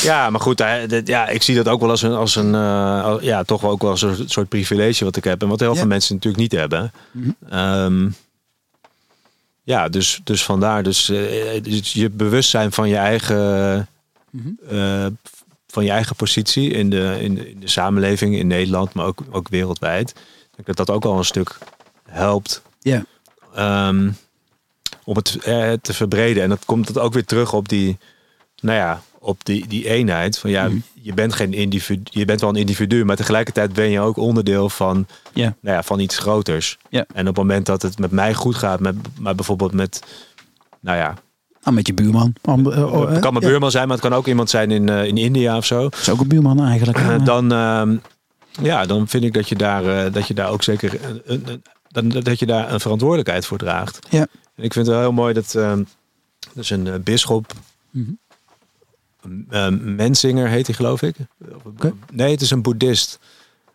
[0.01, 0.63] Ja, maar goed,
[1.05, 3.81] ja, ik zie dat ook wel als een, als een eh, ja, toch wel ook
[3.81, 5.41] wel als een soort privilege wat ik heb.
[5.41, 5.75] En wat heel Ja.
[5.77, 6.91] veel mensen natuurlijk niet hebben.
[7.11, 7.29] Mhm.
[7.49, 8.09] Ehm,
[9.63, 10.83] ja, dus, dus vandaar.
[10.83, 13.87] Dus, eh, dus je bewustzijn van je eigen,
[14.29, 14.47] Mhm.
[14.69, 15.05] eh,
[15.71, 19.19] van je eigen positie in de, in, de, in de samenleving in Nederland, maar ook,
[19.31, 20.09] ook wereldwijd.
[20.09, 21.57] Ik denk dat dat ook al een stuk
[22.09, 23.05] helpt Ja.
[23.55, 24.11] ehm,
[25.03, 26.43] om het eh, te verbreden.
[26.43, 27.97] En dat komt het ook weer terug op die,
[28.61, 30.37] nou ja, op die, die eenheid.
[30.39, 30.77] Van ja, Mhm.
[30.93, 34.69] je bent geen individu, je bent wel een individu, maar tegelijkertijd ben je ook onderdeel
[34.69, 35.55] van, Ja.
[35.61, 36.77] nou ja, van iets groters.
[36.89, 37.05] Ja.
[37.13, 40.03] En op het moment dat het met mij goed gaat, met, maar bijvoorbeeld met,
[40.79, 41.13] nou ja,
[41.63, 42.33] Nou, met je buurman.
[42.41, 45.05] Eh, oh, het kan mijn buurman zijn, maar het kan ook iemand zijn in, eh,
[45.05, 45.81] in India of zo.
[45.81, 46.97] Dat is ook een buurman eigenlijk.
[46.97, 47.97] Eh, dan, ehm,
[48.61, 50.99] ja, dan vind ik dat je daar, eh, dat je daar ook zeker
[52.23, 53.99] dat je daar een verantwoordelijkheid voor draagt.
[54.09, 54.27] Ja.
[54.55, 55.83] En ik vind het wel heel mooi dat ehm
[56.53, 57.53] dus een bisschop,
[57.91, 61.15] uh, Mensinger heet hij geloof ik.
[62.11, 63.19] Nee, het is een boeddhist.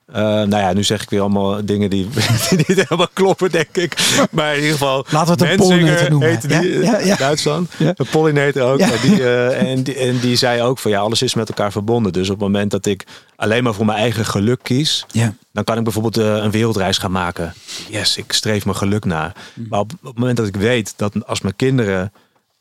[0.07, 2.09] Eh, nou ja, nu zeg ik weer allemaal dingen die,
[2.49, 3.97] die niet helemaal kloppen, denk ik.
[4.31, 6.29] Maar in ieder geval, Laten we het een pollinator noemen.
[6.29, 7.17] heette die, Ja, ja, ja.
[7.17, 7.71] Duitsland.
[7.79, 8.79] Een pollinator ook.
[8.79, 8.91] Ja.
[8.91, 11.73] En, die, eh, en, die, en die zei ook van ja, alles is met elkaar
[11.73, 12.13] verbonden.
[12.13, 13.05] Dus op het moment dat ik
[13.37, 15.07] alleen maar voor mijn eigen geluk kies,
[15.53, 17.55] dan kan ik bijvoorbeeld eh, een wereldreis gaan maken.
[17.89, 19.33] Yes, ik streef mijn geluk na.
[19.55, 19.69] Mhm.
[19.69, 22.13] Maar op, op het moment dat ik weet dat als mijn kinderen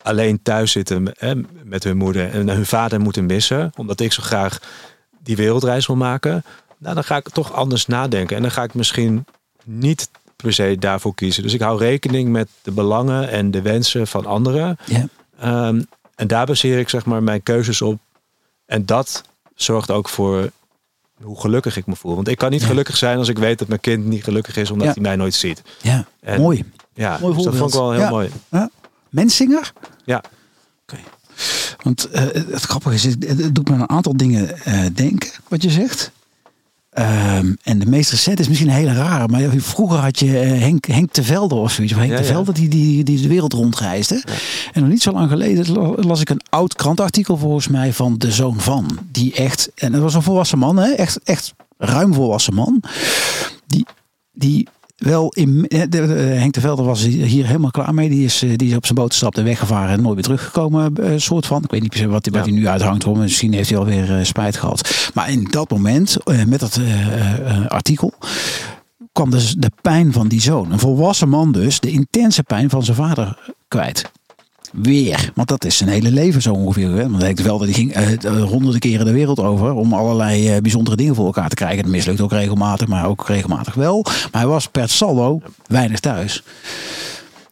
[0.02, 1.34] alleen thuis zitten hè,
[1.64, 4.60] met hun moeder en hun vader moeten missen, omdat ik zo graag
[5.24, 6.44] die wereldreis wil maken,
[6.86, 8.36] nou, dan ga ik toch anders nadenken.
[8.36, 9.26] En dan ga ik misschien
[9.64, 11.44] niet per se daarvoor kiezen.
[11.44, 14.78] Dus ik hou rekening met de belangen en de wensen van anderen.
[14.86, 15.08] Ja.
[15.40, 15.82] Ehm,
[16.16, 18.00] en daar baseer ik zeg maar mijn keuzes op.
[18.66, 19.24] En dat
[19.56, 20.50] zorgt ook voor
[21.24, 22.16] hoe gelukkig ik me voel.
[22.16, 22.68] Want ik kan niet Ja.
[22.68, 24.94] gelukkig zijn als ik weet dat mijn kind niet gelukkig is omdat Ja.
[24.94, 25.62] hij mij nooit ziet.
[25.82, 26.06] ja.
[26.20, 26.64] En- Mooi.
[26.94, 28.10] Ja, Mooi dus dat vond ik wel heel Ja.
[28.10, 28.30] mooi.
[28.52, 28.70] Ja.
[29.10, 29.72] Mensinger?
[30.06, 30.24] Ja.
[30.82, 31.00] Oké.
[31.84, 35.30] Want eh, het grappige is, het het doet me aan een aantal dingen eh, denken,
[35.48, 36.12] wat je zegt.
[36.96, 40.60] Ehm, en de meest recente is misschien een hele rare, maar vroeger had je eh,
[40.60, 41.94] Henk, Henk de Velde of zoiets.
[41.94, 42.24] Of Henk Ja, de.
[42.24, 44.24] Velde die, die, die de wereld rondreisde.
[44.74, 48.18] En nog niet zo lang geleden la- las ik een oud krantartikel volgens mij van
[48.18, 49.00] de zoon van.
[49.12, 50.90] Die echt, en dat was een volwassen man, hè?
[50.92, 52.82] Echt, echt ruim volwassen man.
[53.68, 53.86] Die,
[54.32, 55.66] die wel in.
[55.68, 58.10] eh, de- de- Henk de Velde was hier helemaal klaar mee.
[58.10, 60.96] Die is, eh, die is op zijn boot gestapt en weggevaren en nooit weer teruggekomen.
[60.98, 61.64] eh, soort van.
[61.64, 62.52] Ik weet niet precies wat, hij- wat Ja.
[62.52, 63.04] hij nu uithangt.
[63.04, 63.18] Hoor.
[63.18, 65.10] Misschien heeft hij alweer eh, spijt gehad.
[65.14, 68.14] Maar in dat moment, eh, met dat eh, eh, eh, artikel.
[69.12, 70.72] kwam dus de pijn van die zoon.
[70.72, 71.80] Een volwassen man dus.
[71.80, 73.38] De intense pijn van zijn vader
[73.68, 74.12] kwijt.
[74.76, 75.32] Weer.
[75.36, 76.90] Want dat is zijn hele leven zo ongeveer.
[76.90, 77.10] Hè?
[77.10, 79.74] Want Henk de Velde die ging eh, eh, honderden keren de wereld over.
[79.74, 81.84] Om allerlei eh, bijzondere dingen voor elkaar te krijgen.
[81.84, 82.88] Dat mislukt ook regelmatig.
[82.88, 84.02] Maar ook regelmatig wel.
[84.04, 86.44] Maar hij was per saldo weinig thuis.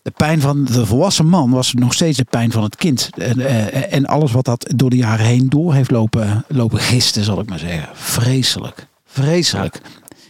[0.01, 3.09] De pijn van de volwassen man was nog steeds de pijn van het kind.
[3.17, 3.39] En,
[3.91, 7.49] en alles wat dat door de jaren heen door heeft lopen, lopen gisten, zal ik
[7.49, 7.89] maar zeggen.
[7.93, 8.87] Vreselijk.
[9.05, 9.81] Vreselijk.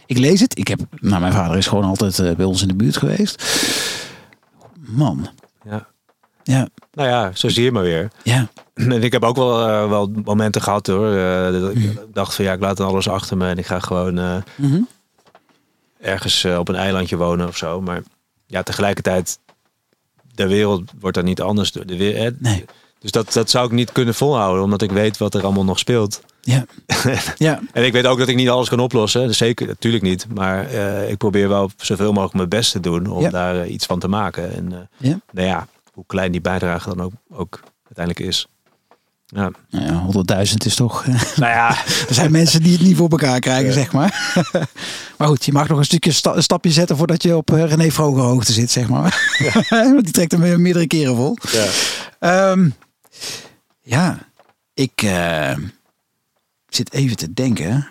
[0.06, 0.58] Ik lees het.
[0.58, 3.44] Ik heb, nou, mijn vader is gewoon altijd bij ons in de buurt geweest.
[4.86, 5.28] Man.
[5.64, 5.86] Ja.
[6.44, 8.10] Ja, Nou ja, zo zie je maar weer.
[8.22, 11.12] ja, En ik heb ook wel, eh, wel momenten gehad hoor.
[11.16, 11.84] eh, dat Mhm.
[11.84, 14.80] ik dacht van ja, ik laat alles achter me en ik ga gewoon eh, Mhm.
[16.00, 17.80] ergens op een eilandje wonen of zo.
[17.80, 18.02] Maar
[18.46, 19.38] ja, tegelijkertijd,
[20.34, 21.86] de wereld wordt daar niet anders door.
[21.86, 22.64] De Nee.
[22.98, 25.78] Dus dat, dat zou ik niet kunnen volhouden, omdat ik weet wat er allemaal nog
[25.78, 26.22] speelt.
[26.40, 26.64] ja.
[27.36, 27.60] ja.
[27.72, 29.26] En ik weet ook dat ik niet alles kan oplossen.
[29.26, 30.26] Dus zeker, natuurlijk niet.
[30.34, 30.70] Maar
[31.08, 33.30] ik probeer wel zoveel mogelijk mijn best te doen om Ja.
[33.30, 34.54] daar iets van te maken.
[34.54, 35.18] En Ja.
[35.32, 38.46] nou ja, hoe klein die bijdrage dan ook, ook uiteindelijk is.
[39.26, 39.50] Ja.
[39.70, 39.84] Nou
[40.26, 41.04] ja, 100.000 is toch.
[41.06, 41.68] eh, Nou ja,
[42.08, 44.34] Er zijn mensen die het niet voor elkaar krijgen, zeg maar.
[45.18, 47.64] maar goed, je mag nog een stukje sta- een stapje zetten voordat je op eh,
[47.64, 49.34] René Vroger hoogte zit, zeg maar.
[49.70, 51.36] Want die trekt hem meerdere keren vol.
[51.52, 51.66] ja.
[52.18, 52.70] Ehm,
[53.82, 54.18] ja,
[54.74, 55.56] ik eh,
[56.68, 57.88] zit even te denken.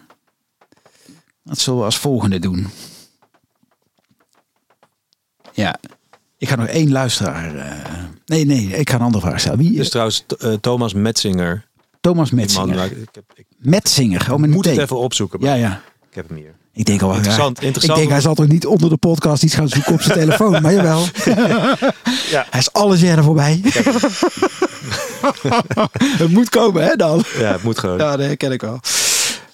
[1.41, 2.67] Wat zullen we als volgende doen?
[5.53, 5.79] Ja,
[6.43, 7.55] ik ga nog één luisteraar.
[7.55, 7.65] eh,
[8.25, 9.57] nee, nee, ik ga een andere vraag stellen.
[9.57, 11.65] Wie Dus is trouwens, T- eh, Thomas Metzinger.
[12.01, 12.83] Thomas man, Metzinger?
[12.85, 15.39] ik, heb, ik Metzinger, oh, met moet het even opzoeken.
[15.39, 15.81] Maar Ja, ja.
[16.09, 16.53] Ik heb hem hier.
[16.73, 17.91] Ik denk al, Interessant, interessant.
[17.91, 20.61] Ik denk, hij zal toch niet onder de podcast iets gaan zoeken op zijn telefoon,
[20.61, 21.03] maar jawel.
[22.31, 22.45] Ja.
[22.49, 23.61] Hij is alles jaren voorbij.
[26.17, 27.23] het moet komen, hè dan?
[27.39, 27.97] Ja, het moet gewoon.
[27.97, 28.79] Ja, dat herken ik wel.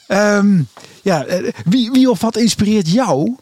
[0.07, 0.61] Ehm,
[1.01, 3.35] ja, eh, wie, wie of wat inspireert jou?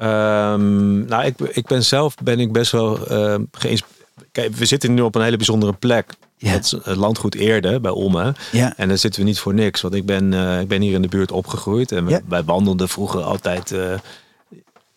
[0.00, 3.86] Ehm, nou, ik, ik ben zelf ben ik best wel ehm geïnsp-
[4.32, 6.12] Kijk, we zitten nu op een hele bijzondere plek.
[6.36, 6.50] Ja.
[6.50, 8.34] Het, het landgoed Eerde bij Olme.
[8.52, 8.72] Ja.
[8.76, 9.80] En daar zitten we niet voor niks.
[9.80, 11.92] Want ik ben, eh, ik ben hier in de buurt opgegroeid.
[11.92, 12.20] En we- Ja.
[12.28, 13.94] wij wandelden vroeger altijd eh,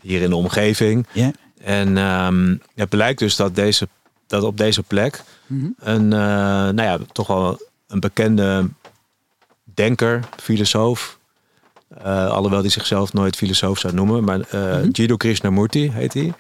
[0.02, 1.08] hier in de omgeving.
[1.64, 3.88] En ehm, het blijkt dus dat, deze,
[4.28, 5.66] dat op deze plek Mhm.
[5.80, 6.20] een, eh,
[6.70, 8.70] nou ja, toch wel een bekende
[9.64, 11.20] denker, filosoof.
[12.04, 14.24] Eh, alhoewel die zichzelf nooit filosoof zou noemen.
[14.24, 14.90] Maar Mhm.
[14.92, 16.24] Jiddu Krishnamurti heet hij.
[16.24, 16.34] Van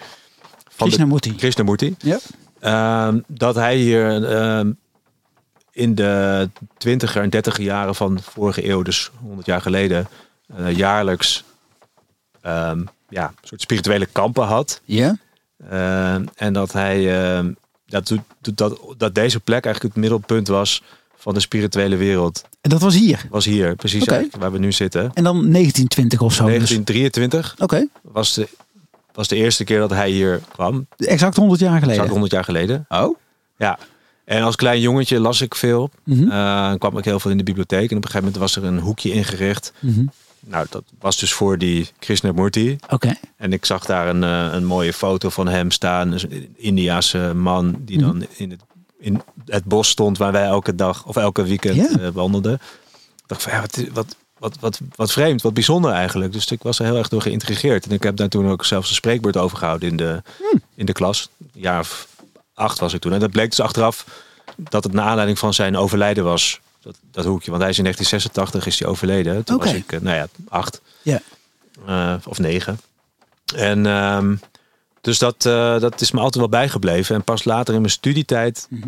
[0.78, 1.36] de- Krishnamurti.
[1.36, 1.96] Krishnamurti.
[2.00, 2.20] Ja.
[2.60, 4.72] Ehm, dat hij hier ehm,
[5.72, 10.08] in de twintiger en dertiger jaren van vorige eeuw, dus 100 jaar geleden,
[10.58, 11.44] eh, jaarlijks
[12.42, 14.82] ehm, ja, een soort spirituele kampen had.
[14.86, 15.18] Ja.
[16.36, 17.06] En dat hij
[17.86, 18.08] dat,
[18.42, 20.84] dat, dat, dat deze plek eigenlijk het middelpunt was
[21.16, 22.44] van de spirituele wereld.
[22.62, 23.26] En dat was hier.
[23.30, 24.06] Was hier, precies
[24.40, 25.02] waar we nu zitten.
[25.14, 26.44] En dan 1920 of zo.
[26.46, 27.88] dus- 1923 Oké.
[28.02, 28.48] was, de,
[29.14, 30.88] was de eerste keer dat hij hier kwam.
[30.98, 31.92] Exact 100 jaar geleden.
[31.92, 32.86] Exact 100 jaar geleden.
[32.90, 33.18] Oh.
[33.58, 33.80] Ja.
[34.26, 35.90] En als klein jongetje las ik veel.
[36.06, 37.92] Eh, kwam ik heel veel in de bibliotheek.
[37.92, 39.74] En op een gegeven moment was er een hoekje ingericht.
[39.80, 40.06] Mhm.
[40.46, 42.78] Nou, dat was dus voor die Krishnamurti.
[42.90, 43.14] Oké.
[43.38, 46.10] En ik zag daar een, eh, een mooie foto van hem staan.
[46.12, 48.06] Dus een Indiaanse man die Mhm.
[48.08, 48.62] dan in het,
[49.04, 52.60] in het bos stond waar wij elke dag of elke weekend eh, wandelden.
[53.26, 56.34] Dacht van ja, wat, wat, wat, wat, wat vreemd, wat bijzonder eigenlijk.
[56.34, 57.86] Dus ik was er heel erg door geïntrigeerd.
[57.86, 60.62] En ik heb daar toen ook zelfs een spreekbeurt over gehouden in de, Hmm.
[60.76, 61.30] in de klas.
[61.40, 62.08] Een jaar of
[62.54, 63.14] acht was ik toen.
[63.14, 64.06] En dat bleek dus achteraf
[64.56, 66.60] dat het naar aanleiding van zijn overlijden was.
[66.82, 67.50] Dat, dat hoekje.
[67.50, 69.44] Want hij is in 1986 is hij overleden.
[69.44, 70.82] Toen was ik, eh, nou ja, acht.
[71.02, 71.22] Ja.
[71.86, 72.80] Eh, of negen.
[73.56, 74.36] En ehm,
[75.04, 77.16] dus dat, eh, dat is me altijd wel bijgebleven.
[77.16, 78.88] En pas later in mijn studietijd Mhm.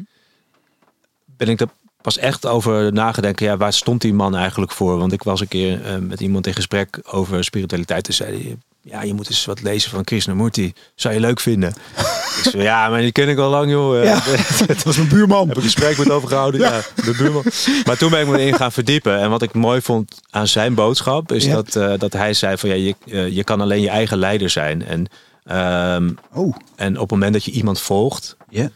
[1.37, 1.67] ben ik er
[2.01, 3.45] pas echt over nagedenken.
[3.45, 4.97] Ja, waar stond die man eigenlijk voor?
[4.97, 8.07] Want ik was een keer eh, met iemand in gesprek over spiritualiteit.
[8.07, 10.73] En zei hij, ja, je moet eens wat lezen van Krishnamurti.
[10.95, 11.69] Zou je leuk vinden?
[12.43, 14.03] ik zei, ja, maar die ken ik al lang, joh.
[14.03, 14.23] Ja.
[14.67, 15.39] dat was mijn buurman.
[15.47, 16.59] Heb ik een gesprek met over gehouden?
[16.61, 16.81] Ja.
[16.95, 17.43] de buurman.
[17.85, 19.19] Maar toen ben ik me erin gaan verdiepen.
[19.19, 21.53] En wat ik mooi vond aan zijn boodschap is Ja.
[21.53, 24.85] dat, eh, dat hij zei van ja, je, je kan alleen je eigen leider zijn.
[24.85, 25.05] En,
[25.45, 26.55] ehm, Oh.
[26.75, 28.69] en op het moment dat je iemand volgt, Ja.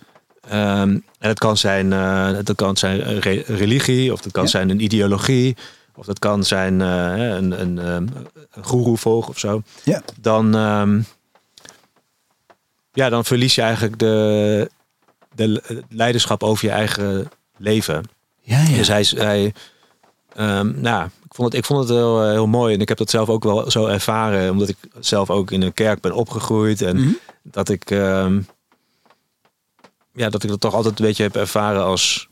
[0.49, 0.89] ehm,
[1.19, 4.83] en het kan zijn, eh, dat kan zijn re- religie, of dat kan zijn een
[4.83, 5.57] ideologie,
[5.95, 6.87] of dat kan zijn eh,
[7.35, 8.07] een, een, ehm,
[8.51, 9.61] een goeroe volgen of zo.
[9.83, 10.01] Ja.
[10.21, 11.01] Dan, ehm,
[12.93, 14.69] ja, dan verlies je eigenlijk de,
[15.35, 18.03] de leiderschap over je eigen leven.
[18.41, 18.75] Ja, ja.
[18.75, 19.53] Dus hij, hij
[20.39, 22.73] ehm, nou, ik vond het, ik vond het heel, eh, heel mooi.
[22.73, 24.51] En ik heb dat zelf ook wel zo ervaren.
[24.51, 26.81] Omdat ik zelf ook in een kerk ben opgegroeid.
[26.81, 27.09] En Mhm.
[27.43, 28.41] dat ik, ehm,
[30.13, 32.27] ja, dat ik dat toch altijd een beetje heb ervaren als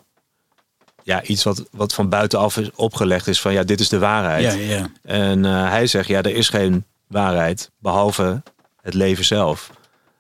[1.03, 3.41] ja, iets wat, wat van buitenaf is opgelegd is.
[3.41, 4.43] Van ja, dit is de waarheid.
[4.43, 4.87] Ja, ja.
[5.01, 7.71] En eh, hij zegt, ja, er is geen waarheid.
[7.79, 8.41] Behalve
[8.81, 9.71] het leven zelf.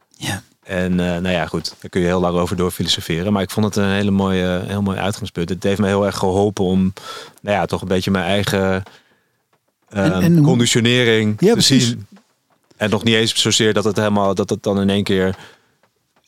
[0.09, 0.41] Ja.
[0.67, 3.33] En eh, nou ja, goed, daar kun je heel lang over door filosoferen.
[3.33, 5.49] Maar ik vond het een hele mooie, heel mooi uitgangspunt.
[5.49, 6.93] Het heeft me heel erg geholpen om,
[7.41, 8.83] nou ja, toch een beetje mijn eigen
[9.89, 11.85] En- ehm, en conditionering Ja, te precies.
[11.87, 12.07] zien.
[12.77, 15.35] En nog niet eens zozeer dat het helemaal, dat het dan in één keer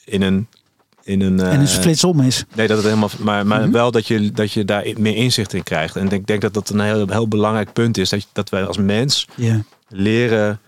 [0.06, 0.48] in een,
[1.04, 2.44] in een, En een eh, flits om is.
[2.56, 3.72] Nee, dat het helemaal, maar, maar Mhm.
[3.72, 5.96] wel dat je, dat je daar meer inzicht in krijgt.
[5.96, 8.10] En ik denk dat dat een heel, heel belangrijk punt is.
[8.10, 9.28] Dat, je- dat wij als mens
[9.88, 10.60] leren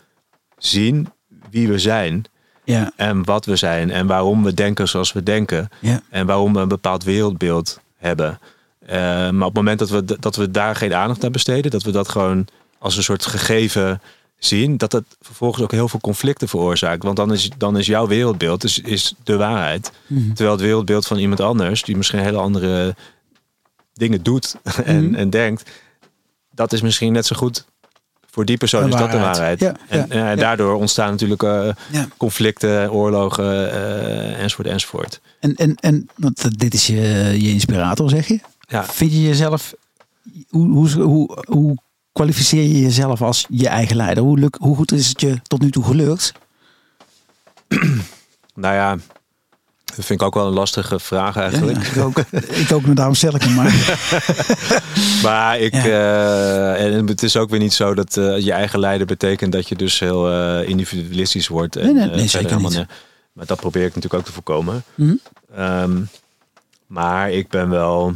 [0.58, 1.08] zien
[1.50, 2.26] wie we zijn.
[2.64, 2.92] Ja.
[2.96, 3.92] En wat we zijn.
[3.92, 5.70] En waarom we denken zoals we denken.
[5.80, 6.02] Ja.
[6.10, 8.40] En waarom we een bepaald wereldbeeld hebben.
[8.86, 8.96] Eh,
[9.30, 11.72] maar op het moment dat we, dat we daar geen aandacht aan besteden.
[11.72, 12.48] Dat we dat gewoon
[12.80, 14.02] als een soort gegeven
[14.38, 14.78] zien.
[14.78, 17.04] Dat dat vervolgens ook heel veel conflicten veroorzaakt.
[17.04, 19.92] Want dan is, dan is jouw wereldbeeld is, is de waarheid.
[20.08, 20.28] Mhm.
[20.28, 22.96] Terwijl het wereldbeeld van iemand anders, die misschien hele andere
[23.94, 24.56] dingen doet
[24.86, 25.16] en, Mhm.
[25.16, 25.70] en denkt,
[26.52, 27.66] dat is misschien net zo goed.
[28.32, 29.60] Voor die persoon is dat de waarheid.
[29.60, 31.70] Ja, en ja, eh, daardoor ontstaan natuurlijk eh,
[32.18, 35.22] conflicten, oorlogen, eh, enzovoort, enzovoort.
[35.40, 37.02] En, en, en want dit is je,
[37.38, 38.40] je inspirator, zeg je?
[38.68, 38.84] Ja.
[38.84, 39.74] Vind je jezelf,
[40.50, 41.78] hoe, hoe, hoe, hoe
[42.12, 44.24] kwalificeer je jezelf als je eigen leider?
[44.24, 46.34] Hoe, luk, hoe goed is het je tot nu toe gelukt?
[48.54, 48.98] Nou ja,
[49.96, 51.84] dat vind ik ook wel een lastige vraag eigenlijk.
[51.86, 52.18] Ja, ik ook.
[52.50, 53.74] ik ook, maar daarom stel ik hem maar.
[55.24, 55.84] Maar ik, Ja.
[56.76, 59.68] eh, en het is ook weer niet zo dat eh, je eigen leider betekent dat
[59.68, 61.76] je dus heel eh, individualistisch wordt.
[61.76, 62.88] En, Nee, nee, nee, zeker helemaal niet.
[63.34, 64.84] Maar dat probeer ik natuurlijk ook te voorkomen.
[64.96, 65.14] Mhm.
[65.56, 66.02] Ehm,
[66.88, 68.14] maar ik ben wel.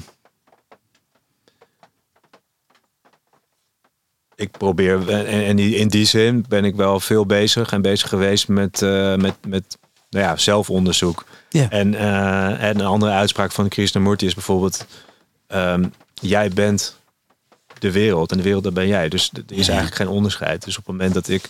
[4.35, 8.81] Ik probeer, en, in die zin ben ik wel veel bezig en bezig geweest met,
[9.17, 9.77] met, met
[10.09, 11.25] nou ja, zelfonderzoek.
[11.49, 11.69] Ja.
[11.69, 14.85] En, eh, en een andere uitspraak van Krishnamurti is bijvoorbeeld...
[15.47, 16.95] ehm, jij bent
[17.79, 19.09] de wereld en de wereld, dat ben jij.
[19.09, 19.73] Dus er is Ja.
[19.73, 20.63] eigenlijk geen onderscheid.
[20.63, 21.49] Dus op het moment dat ik,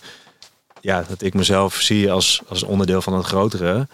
[0.80, 3.88] ja, dat ik mezelf zie als, als onderdeel van het grotere...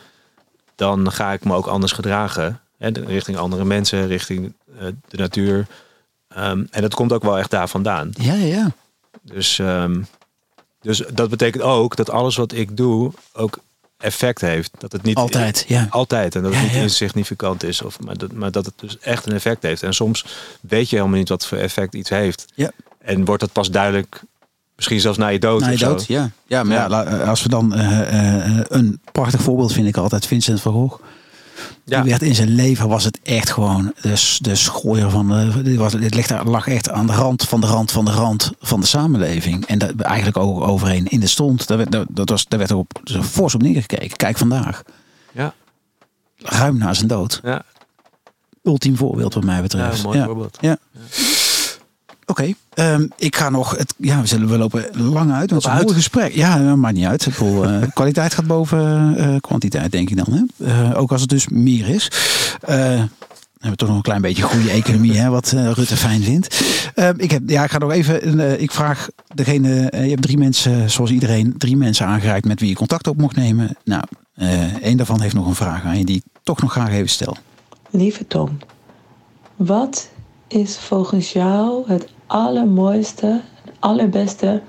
[0.77, 2.61] dan ga ik me ook anders gedragen.
[2.79, 5.67] Hè, richting andere mensen, richting eh, de natuur.
[6.29, 8.11] Ehm, en dat komt ook wel echt daar vandaan.
[8.13, 8.71] Ja, ja.
[9.23, 10.03] Dus, ehm,
[10.81, 13.59] dus dat betekent ook dat alles wat ik doe ook
[14.03, 14.71] effect heeft.
[14.79, 15.87] Dat het niet Altijd, ja.
[15.91, 18.99] altijd en dat het Ja, niet insignificant is, of maar dat, maar dat het dus
[18.99, 19.83] echt een effect heeft.
[19.83, 20.25] En soms
[20.61, 22.45] weet je helemaal niet wat voor effect iets heeft.
[22.55, 22.71] Ja.
[22.99, 24.21] En wordt dat pas duidelijk,
[24.77, 25.61] misschien zelfs na je dood.
[25.61, 26.31] Na je dood, ja.
[26.47, 26.83] Ja, maar ja.
[26.83, 26.89] Ja.
[26.89, 31.03] la- als we dan eh, eh, een prachtig voorbeeld vind ik altijd Vincent van Gogh.
[31.85, 32.01] Ja.
[32.01, 35.63] Die werd in zijn leven was het echt gewoon de, de schooier van de.
[35.63, 38.11] Dit, was, dit ligt, daar- lag echt aan de rand van de rand van de
[38.11, 39.67] rand van de samenleving.
[39.67, 41.67] En daar eigenlijk ook overheen in de stond.
[41.67, 44.17] Daar werd, dat was, daar werd ook op, fors op neergekeken.
[44.17, 44.83] Kijk vandaag.
[45.33, 45.55] Ja,
[46.37, 47.41] Ruim na zijn dood.
[47.43, 47.63] ja,
[48.63, 49.97] Ultiem voorbeeld wat mij ja, betreft.
[49.99, 50.25] een mooi Ja.
[50.25, 50.59] voorbeeld.
[50.61, 50.77] Ja.
[52.27, 53.77] Oké, ehm, ik ga nog.
[53.77, 55.51] Het, ja, we, zullen, we lopen lang uit.
[55.51, 56.35] Want het is een mooi gesprek.
[56.35, 57.27] Ja, dat maakt niet uit.
[57.27, 60.47] Ik bedoel, eh, kwaliteit gaat boven eh, kwantiteit, denk ik dan.
[60.59, 60.67] Hè?
[60.91, 62.11] Eh, ook als het dus meer is.
[62.61, 62.77] Eh,
[63.53, 66.65] we hebben toch nog een klein beetje goede economie, hè, wat Rutte fijn vindt.
[66.95, 68.41] Eh, ik, heb, ja, ik ga nog even.
[68.41, 69.91] eh, ik vraag degene.
[69.91, 73.17] eh, je hebt drie mensen, zoals iedereen, drie mensen aangereikt met wie je contact op
[73.17, 73.77] mocht nemen.
[73.85, 74.03] Nou,
[74.35, 77.09] eh één daarvan heeft nog een vraag aan je die ik toch nog graag even
[77.09, 77.37] stel.
[77.91, 78.59] Lieve Tom,
[79.57, 80.09] wat
[80.53, 84.63] is volgens jou het allermooiste, het allerbeste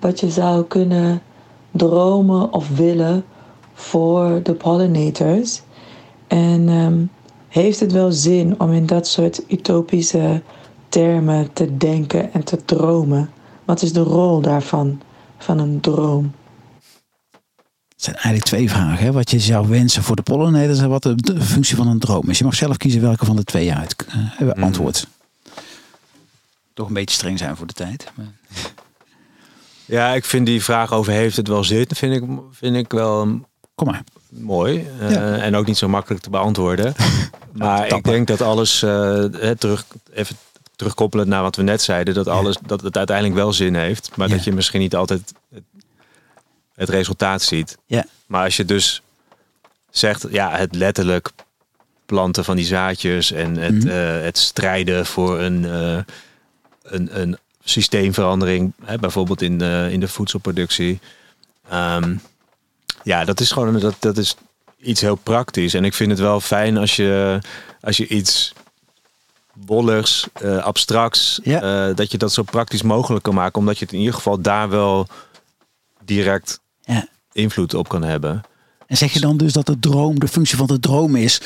[0.00, 1.22] wat je zou kunnen
[1.70, 3.24] dromen of willen
[3.72, 5.62] voor de pollinators?
[6.26, 7.04] En ehm,
[7.48, 10.42] heeft het wel zin om in dat soort utopische
[10.88, 13.30] termen te denken en te dromen?
[13.64, 15.00] Wat is de rol daarvan,
[15.38, 16.32] van een droom?
[17.88, 19.04] Het zijn eigenlijk twee vragen.
[19.04, 19.12] Hè?
[19.12, 22.38] Wat je zou wensen voor de pollinators en wat de, functie van een droom is.
[22.38, 25.19] Je mag zelf kiezen welke van de twee je uit eh, hebben Hmm.
[26.74, 28.10] Toch een beetje streng zijn voor de tijd.
[28.14, 28.26] maar-
[29.84, 33.40] Ja, ik vind die vraag over heeft het wel zin, vind ik, vind ik wel
[33.74, 34.02] Kom maar.
[34.28, 34.88] mooi.
[35.00, 35.36] Eh, Ja.
[35.36, 36.94] En ook niet zo makkelijk te beantwoorden.
[37.52, 38.90] maar ik denk dat alles, eh,
[39.32, 40.36] hè, terug, even
[40.76, 44.16] terugkoppelend naar wat we net zeiden, dat, alles, dat het uiteindelijk wel zin heeft.
[44.16, 44.34] Maar Ja.
[44.34, 45.62] dat je misschien niet altijd het,
[46.74, 47.76] het resultaat ziet.
[47.86, 48.04] Ja.
[48.26, 49.02] Maar als je dus
[49.90, 51.30] zegt, ja, het letterlijk
[52.06, 53.88] planten van die zaadjes en het, Mhm.
[53.88, 55.98] eh, het strijden voor een, eh,
[56.90, 61.00] een, een systeemverandering, hè, bijvoorbeeld in de, in de voedselproductie.
[61.68, 62.16] Ehm,
[63.02, 64.34] ja, dat is gewoon dat, dat is
[64.80, 65.74] iets heel praktisch.
[65.74, 67.38] En ik vind het wel fijn als je,
[67.80, 68.52] als je iets
[69.54, 71.88] bolligs, eh, abstracts, Ja.
[71.88, 74.40] eh, dat je dat zo praktisch mogelijk kan maken, omdat je het in ieder geval
[74.40, 75.06] daar wel
[76.04, 77.08] direct Ja.
[77.32, 78.42] invloed op kan hebben.
[78.86, 81.40] En zeg je dan dus dat de droom, de functie van de droom is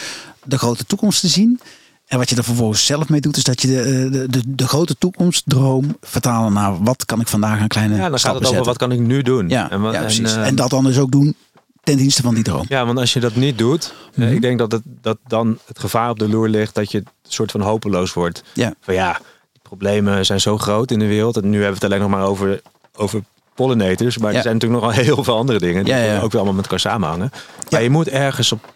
[0.44, 1.60] de grote toekomst te zien?
[2.06, 4.42] En wat je er vervolgens zelf mee doet, is dat je de, eh, de, de,
[4.46, 8.34] de grote toekomstdroom vertalen naar wat kan ik vandaag aan kleine Ja, dan gaat het
[8.34, 8.64] over zetten.
[8.66, 9.48] wat kan ik nu doen.
[9.48, 10.34] Ja, en, wa- ja, precies.
[10.34, 11.34] En, eh, dat dan dus ook doen
[11.82, 12.64] ten dienste van die droom.
[12.68, 14.32] Ja, want als je dat niet doet, eh, Mhm.
[14.34, 17.06] ik denk dat, het, dat dan het gevaar op de loer ligt dat je een
[17.28, 18.42] soort van hopeloos wordt.
[18.52, 18.74] Ja.
[18.80, 19.12] Van ja,
[19.52, 21.36] de problemen zijn zo groot in de wereld.
[21.36, 22.60] En nu hebben we het alleen nog maar over,
[22.96, 23.20] over
[23.54, 24.18] pollinators.
[24.18, 24.36] Maar Ja.
[24.36, 26.14] er zijn natuurlijk nog wel heel veel andere dingen die Ja, ja.
[26.20, 27.30] ook wel allemaal met elkaar samenhangen.
[27.32, 27.40] Ja.
[27.70, 28.72] Maar je moet ergens op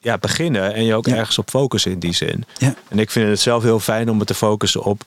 [0.00, 1.16] ja, beginnen en je ook Ja.
[1.16, 2.44] ergens op focussen in die zin.
[2.58, 2.74] Ja.
[2.88, 5.02] En ik vind het zelf heel fijn om me te focussen op,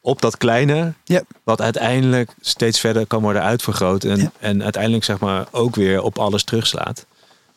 [0.00, 0.92] op dat kleine.
[1.04, 1.22] Ja.
[1.44, 4.04] Wat uiteindelijk steeds verder kan worden uitvergroot.
[4.04, 7.06] En, en uiteindelijk zeg maar ook weer op alles terugslaat.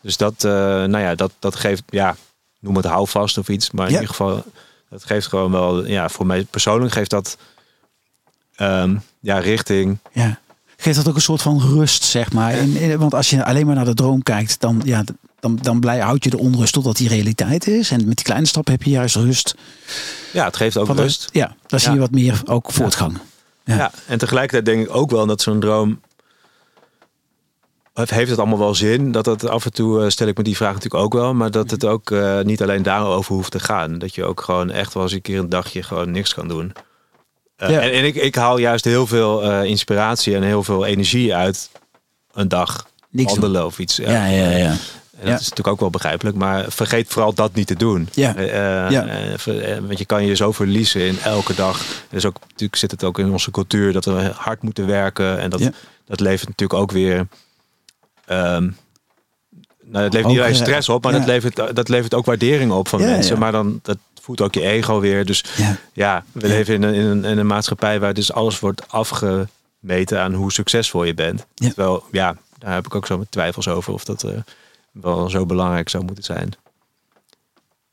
[0.01, 2.15] Dus dat, eh, nou ja, dat, dat geeft, ja,
[2.59, 3.71] noem het houvast of iets.
[3.71, 4.43] Maar in ieder geval,
[4.89, 7.37] dat geeft gewoon wel, ja, voor mij persoonlijk geeft dat
[8.55, 9.97] ehm, ja, richting.
[10.11, 10.39] Ja.
[10.77, 12.53] Geeft dat ook een soort van rust, zeg maar.
[12.53, 15.03] En- want als je alleen maar naar de droom kijkt, dan, ja,
[15.39, 17.91] dan, dan blij, houd je de onrust totdat die realiteit is.
[17.91, 19.55] En met die kleine stappen heb je juist rust.
[20.33, 21.29] Ja, het geeft ook Van de- rust.
[21.31, 23.17] ja, dan zie je wat meer ook voortgang.
[23.63, 23.75] Ja.
[23.75, 23.91] Ja.
[24.07, 26.01] en tegelijkertijd denk ik ook wel dat zo'n droom.
[27.93, 29.11] Heeft het allemaal wel zin?
[29.11, 31.33] Dat het af en toe eh, stel ik me die vraag natuurlijk ook wel.
[31.33, 33.97] Maar dat het ook eh, niet alleen daarover hoeft te gaan.
[33.97, 36.71] Dat je ook gewoon echt wel eens een keer een dagje gewoon niks kan doen.
[37.55, 37.79] Eh, Ja.
[37.79, 41.69] En, en ik, ik haal juist heel veel inspiratie en heel veel energie uit
[42.33, 43.95] een dag Niks wandelen of iets.
[43.95, 44.75] Ja, ja, ja.
[45.19, 45.33] Dat Ja.
[45.33, 46.35] is natuurlijk ook wel begrijpelijk.
[46.37, 48.09] Maar vergeet vooral dat niet te doen.
[48.13, 48.35] Ja.
[48.35, 49.07] Eh, eh, Ja.
[49.07, 51.85] eh, want je kan je zo verliezen in elke dag.
[52.09, 55.39] Dus ook, natuurlijk zit het ook in onze cultuur dat we hard moeten werken.
[55.39, 55.71] En dat, Ja.
[56.05, 57.27] dat levert natuurlijk ook weer...
[58.25, 58.69] ehm,
[59.83, 62.87] nou, het levert niet alleen stress op, maar dat, levert, dat levert ook waardering op
[62.87, 63.39] van mensen.
[63.39, 65.25] Maar dan dat voedt ook je ego weer.
[65.25, 65.43] Dus
[65.93, 66.23] Ja.
[66.31, 70.33] we leven in een, in, een, in een maatschappij waar dus alles wordt afgemeten aan
[70.33, 71.45] hoe succesvol je bent.
[71.55, 71.67] Ja.
[71.67, 74.25] Terwijl, ja, daar heb ik ook zo mijn twijfels over of dat,
[74.91, 76.53] wel zo belangrijk zou moeten zijn.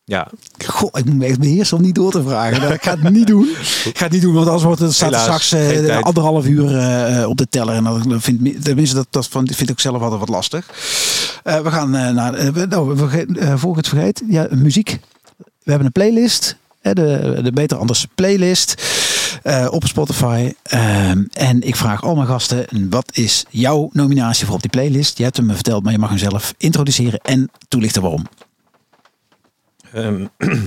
[0.08, 0.28] Ja,
[0.66, 2.60] Goh, ik moet me echt beheersen om niet door te vragen.
[2.60, 3.48] Nou, Ik ga het niet doen.
[3.84, 7.28] Ik ga het niet doen, want anders wordt het staat straks eh, anderhalf uur eh,
[7.28, 7.74] op de teller.
[7.74, 10.66] En dat vind, tenminste, dat, dat vind ik ook zelf altijd wat lastig.
[11.44, 12.34] Eh, we gaan naar,
[12.68, 12.96] nou,
[13.58, 15.00] voor ik het vergeet, ja, muziek.
[15.36, 18.82] We hebben een playlist, hè, de, de Beter Anders playlist
[19.46, 20.52] eh, op Spotify.
[20.62, 25.18] Ehm, en ik vraag al mijn gasten, wat is jouw nominatie voor op die playlist?
[25.18, 28.24] Je hebt hem me verteld, maar je mag hem zelf introduceren en toelichten waarom.
[29.92, 30.26] Ehm,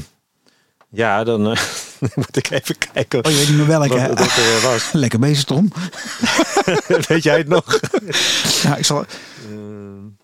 [0.90, 1.60] ja dan eh,
[2.16, 4.08] moet ik even kijken Oh, je weet niet meer welke, wat hè?
[4.08, 4.92] dat er was.
[5.04, 5.72] Lekker bezig, Tom.
[7.08, 7.80] weet jij het nog?
[8.64, 9.06] Ja, ik zal...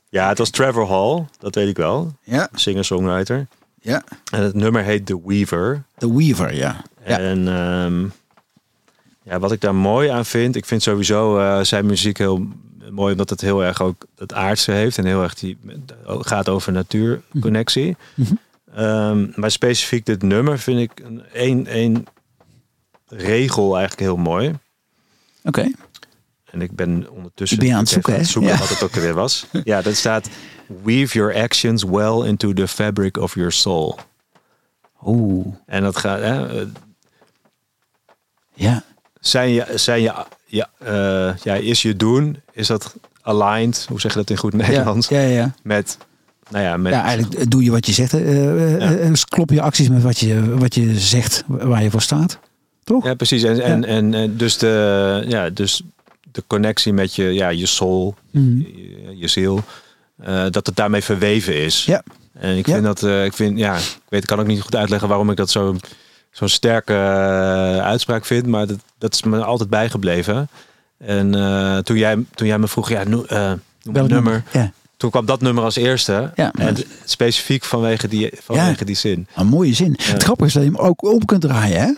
[0.09, 2.15] Ja, het was Trevor Hall, dat weet ik wel.
[2.23, 3.47] Ja, Singer-songwriter.
[3.81, 4.03] ja.
[4.31, 5.83] En het nummer heet The Weaver.
[5.97, 6.81] The Weaver, ja.
[7.05, 7.19] ja.
[7.19, 8.07] En ehm,
[9.25, 12.47] ja, wat ik daar mooi aan vind, ik vind sowieso eh, zijn muziek heel
[12.89, 15.57] mooi omdat het heel erg ook het aardse heeft en heel erg die
[16.05, 17.95] gaat over natuurconnectie.
[18.13, 18.33] Mhm.
[18.75, 22.05] Ehm, maar specifiek dit nummer vind ik een één, één
[23.07, 24.53] regel eigenlijk heel mooi.
[25.43, 25.71] Oké.
[26.45, 28.57] En ik ben ondertussen Ben aan het zoeken, zoeken Ja.
[28.57, 29.45] wat het ook weer was.
[29.63, 30.29] ja, dat staat
[30.83, 33.99] weave your actions well into the fabric of your soul.
[35.05, 36.67] Oeh, En dat gaat, hè, eh,
[38.53, 38.83] ja.
[39.27, 40.13] Zijn je, zijn je,
[40.45, 44.53] ja, eh, ja, is je doen, is dat aligned, hoe zeg je dat in goed
[44.53, 45.53] Nederlands, Ja, ja, ja.
[45.63, 45.97] met,
[46.49, 48.13] nou ja, met, ja, eigenlijk doe je wat je zegt.
[48.13, 48.21] Eh,
[48.73, 48.95] eh, Ja.
[48.97, 52.39] eh, dus klop je acties met wat je, wat je zegt, waar je voor staat.
[52.83, 53.05] Toch?
[53.05, 53.43] ja, precies.
[53.43, 55.81] En, en, en, en dus de, ja, dus
[56.31, 58.57] de connectie met je, ja, je soul, Mhm.
[58.57, 59.63] je, je ziel,
[60.51, 61.85] dat het daarmee verweven is.
[61.85, 62.03] Ja.
[62.33, 65.07] En ik vind dat, ik vind, ja, ik weet, ik kan ook niet goed uitleggen
[65.07, 65.75] waarom ik dat zo,
[66.35, 70.49] zo'n sterke eh, uitspraak vind, maar dat, dat is me altijd bijgebleven.
[70.97, 74.43] En eh, toen, jij, toen jij me vroeg, ja, Welk een nummer.
[74.51, 76.31] Ja, Toen kwam dat nummer als eerste.
[76.35, 76.51] Ja.
[76.53, 76.75] En
[77.05, 79.27] specifiek vanwege die, vanwege die zin.
[79.35, 79.97] een mooie zin.
[80.01, 81.93] Het grappige is dat je hem ook op kunt draaien, hè?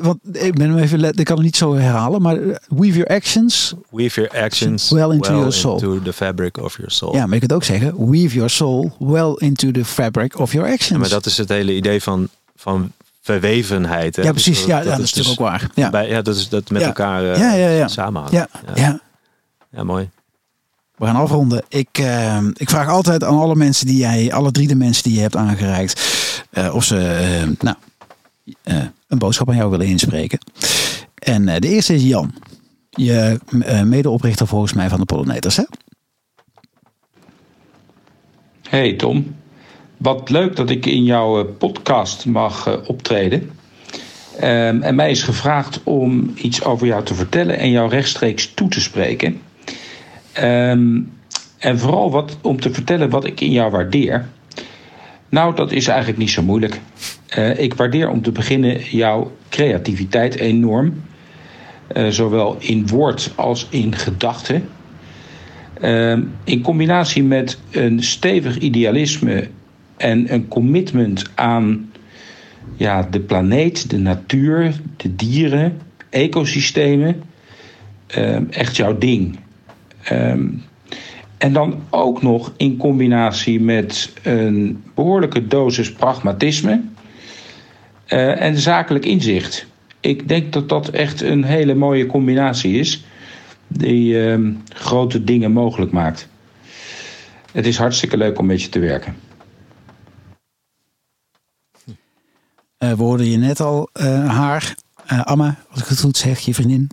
[0.00, 2.36] Want ik ben hem even, let- ik kan het niet zo herhalen, maar
[2.68, 3.74] weave your actions.
[3.90, 5.74] Weave your actions Well into your soul.
[5.74, 7.14] into the fabric of your soul.
[7.14, 10.66] Ja, maar je kunt ook zeggen, weave your soul well into the fabric of your
[10.68, 10.88] actions.
[10.88, 12.28] Ja, maar dat is het hele idee van,
[12.60, 14.16] van verwevenheid.
[14.16, 14.22] Hè?
[14.22, 14.64] ja, Dus precies.
[14.64, 15.70] Ja, ja, dat, is dus natuurlijk ook waar.
[15.74, 16.86] Ja, Bij, ja, dat is dat met Ja.
[16.86, 17.88] elkaar eh, Ja, ja, ja.
[18.30, 19.00] ja, ja.
[19.70, 20.10] Ja, mooi.
[20.96, 21.64] We gaan afronden.
[21.68, 25.14] Ik, eh, ik vraag altijd aan alle mensen die jij, alle drie de mensen die
[25.14, 26.00] je hebt aangereikt,
[26.50, 27.76] eh, of ze eh, nou,
[28.62, 28.76] eh,
[29.08, 30.38] een boodschap aan jou willen inspreken.
[31.14, 32.34] En eh, de eerste is Jan.
[32.90, 35.64] Je eh, medeoprichter volgens mij van de Pollinators, hè?
[38.68, 39.36] Hey Tom,
[40.00, 43.50] wat leuk dat ik in jouw eh, podcast mag eh, optreden.
[44.38, 48.68] Ehm, en mij is gevraagd om iets over jou te vertellen en jou rechtstreeks toe
[48.68, 49.40] te spreken.
[50.32, 51.00] Ehm,
[51.58, 54.28] en vooral wat, om te vertellen wat ik in jou waardeer.
[55.28, 56.80] Nou, dat is eigenlijk niet zo moeilijk.
[57.28, 61.02] Eh, ik waardeer om te beginnen jouw creativiteit enorm.
[62.08, 64.68] Zowel in woord als in gedachten.
[65.80, 69.48] Ehm, in combinatie met een stevig idealisme
[70.00, 71.90] en een commitment aan
[72.76, 75.80] ja, de planeet, de natuur, de dieren,
[76.10, 77.22] ecosystemen.
[78.06, 79.38] Ehm, echt jouw ding.
[80.02, 80.46] Ehm,
[81.38, 86.80] en dan ook nog in combinatie met een behoorlijke dosis pragmatisme
[88.06, 89.66] eh, en zakelijk inzicht.
[90.00, 93.04] Ik denk dat dat echt een hele mooie combinatie is
[93.68, 96.28] die ehm, grote dingen mogelijk maakt.
[97.52, 99.29] Het is hartstikke leuk om met je te werken.
[102.88, 104.74] We hoorden je net al eh, haar,
[105.06, 106.90] eh, Amma, als ik het goed zeg, je vriendin.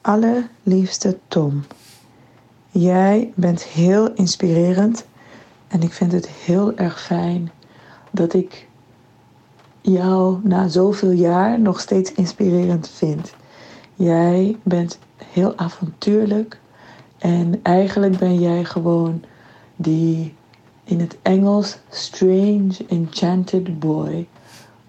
[0.00, 1.64] Allerliefste Tom.
[2.70, 5.04] Jij bent heel inspirerend
[5.68, 7.50] en ik vind het heel erg fijn
[8.10, 8.66] dat ik
[9.80, 13.34] jou na zoveel jaar nog steeds inspirerend vind.
[13.94, 16.60] Jij bent heel avontuurlijk
[17.18, 19.22] en eigenlijk ben jij gewoon
[19.76, 20.34] die
[20.84, 24.26] in het Engels strange enchanted boy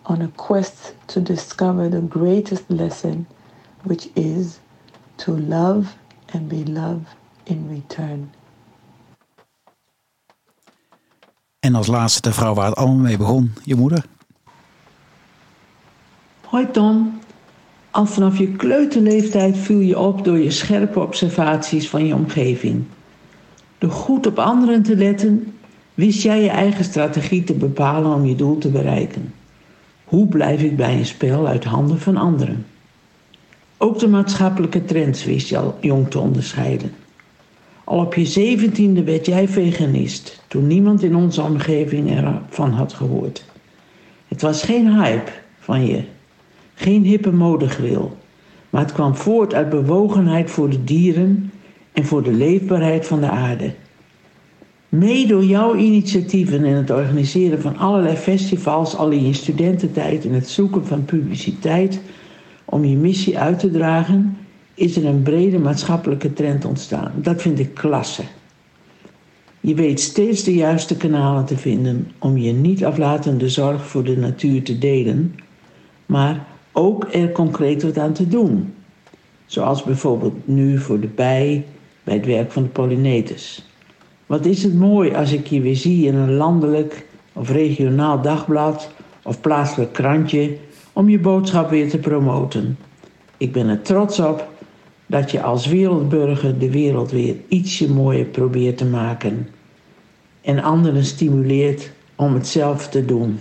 [0.07, 3.27] on a quest to discover the greatest lesson
[3.83, 4.59] which is
[5.17, 5.95] to love
[6.33, 8.31] and be loved in return.
[11.59, 14.05] En als laatste de vrouw waar het allemaal mee begon, je moeder.
[16.41, 17.19] Hoi Tom.
[17.91, 22.85] Al vanaf je kleuterleeftijd viel je op door je scherpe observaties van je omgeving.
[23.77, 25.57] Door goed op anderen te letten,
[25.93, 29.33] wist jij je eigen strategie te bepalen om je doel te bereiken.
[30.07, 32.65] Hoe blijf ik bij een spel uit handen van anderen?
[33.77, 36.91] Ook de maatschappelijke trends wist je al jong te onderscheiden.
[37.83, 43.45] Al op je zeventiende werd jij veganist, toen niemand in onze omgeving ervan had gehoord.
[44.27, 46.03] Het was geen hype van je,
[46.73, 48.17] geen hippe modegril,
[48.69, 51.51] maar het kwam voort uit bewogenheid voor de dieren
[51.91, 53.73] en voor de leefbaarheid van de aarde.
[54.97, 60.33] Mee door jouw initiatieven en het organiseren van allerlei festivals al in je studententijd en
[60.33, 61.99] het zoeken van publiciteit
[62.65, 64.37] om je missie uit te dragen,
[64.73, 67.11] is er een brede maatschappelijke trend ontstaan.
[67.15, 68.23] Dat vind ik klasse.
[69.59, 74.17] Je weet steeds de juiste kanalen te vinden om je niet aflatende zorg voor de
[74.17, 75.35] natuur te delen,
[76.05, 78.73] maar ook er concreet wat aan te doen.
[79.45, 81.65] Zoals bijvoorbeeld nu voor de bij
[82.03, 83.65] bij het werk van de pollinators.
[84.27, 88.91] Wat is het mooi als ik je weer zie in een landelijk of regionaal dagblad
[89.23, 90.57] of plaatselijk krantje
[90.93, 92.77] om je boodschap weer te promoten.
[93.37, 94.47] Ik ben er trots op
[95.05, 99.47] dat je als wereldburger de wereld weer ietsje mooier probeert te maken
[100.41, 103.39] en anderen stimuleert om het zelf te doen.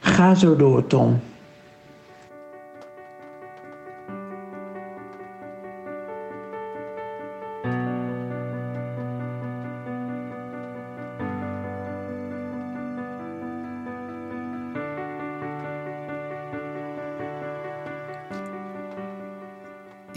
[0.00, 1.20] Ga zo door, Tom.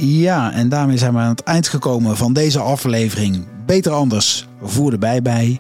[0.04, 3.46] Ja, en daarmee zijn we aan het eind gekomen van deze aflevering.
[3.66, 5.60] Beter anders, voer erbij bij.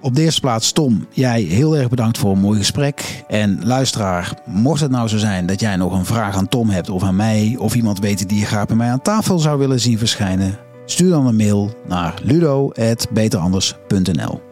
[0.00, 3.24] Op de eerste plaats, Tom, jij heel erg bedankt voor een mooi gesprek.
[3.28, 6.90] En luisteraar, mocht het nou zo zijn dat jij nog een vraag aan Tom hebt
[6.90, 9.80] of aan mij, of iemand weet die je graag bij mij aan tafel zou willen
[9.80, 14.42] zien verschijnen, stuur dan een mail naar ludo.beteranders.nl.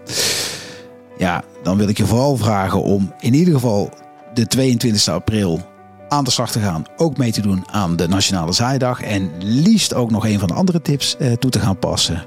[1.19, 3.91] Ja, dan wil ik je vooral vragen om in ieder geval
[4.35, 5.68] de 22 april
[6.09, 6.85] aan de slag te gaan.
[6.97, 9.03] Ook mee te doen aan de Nationale Zaaidag.
[9.03, 12.25] En liefst ook nog een van de andere tips eh, toe te gaan passen.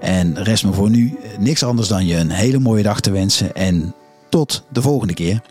[0.00, 3.54] En rest me voor nu niks anders dan je een hele mooie dag te wensen.
[3.54, 3.94] En
[4.28, 5.42] tot de volgende keer.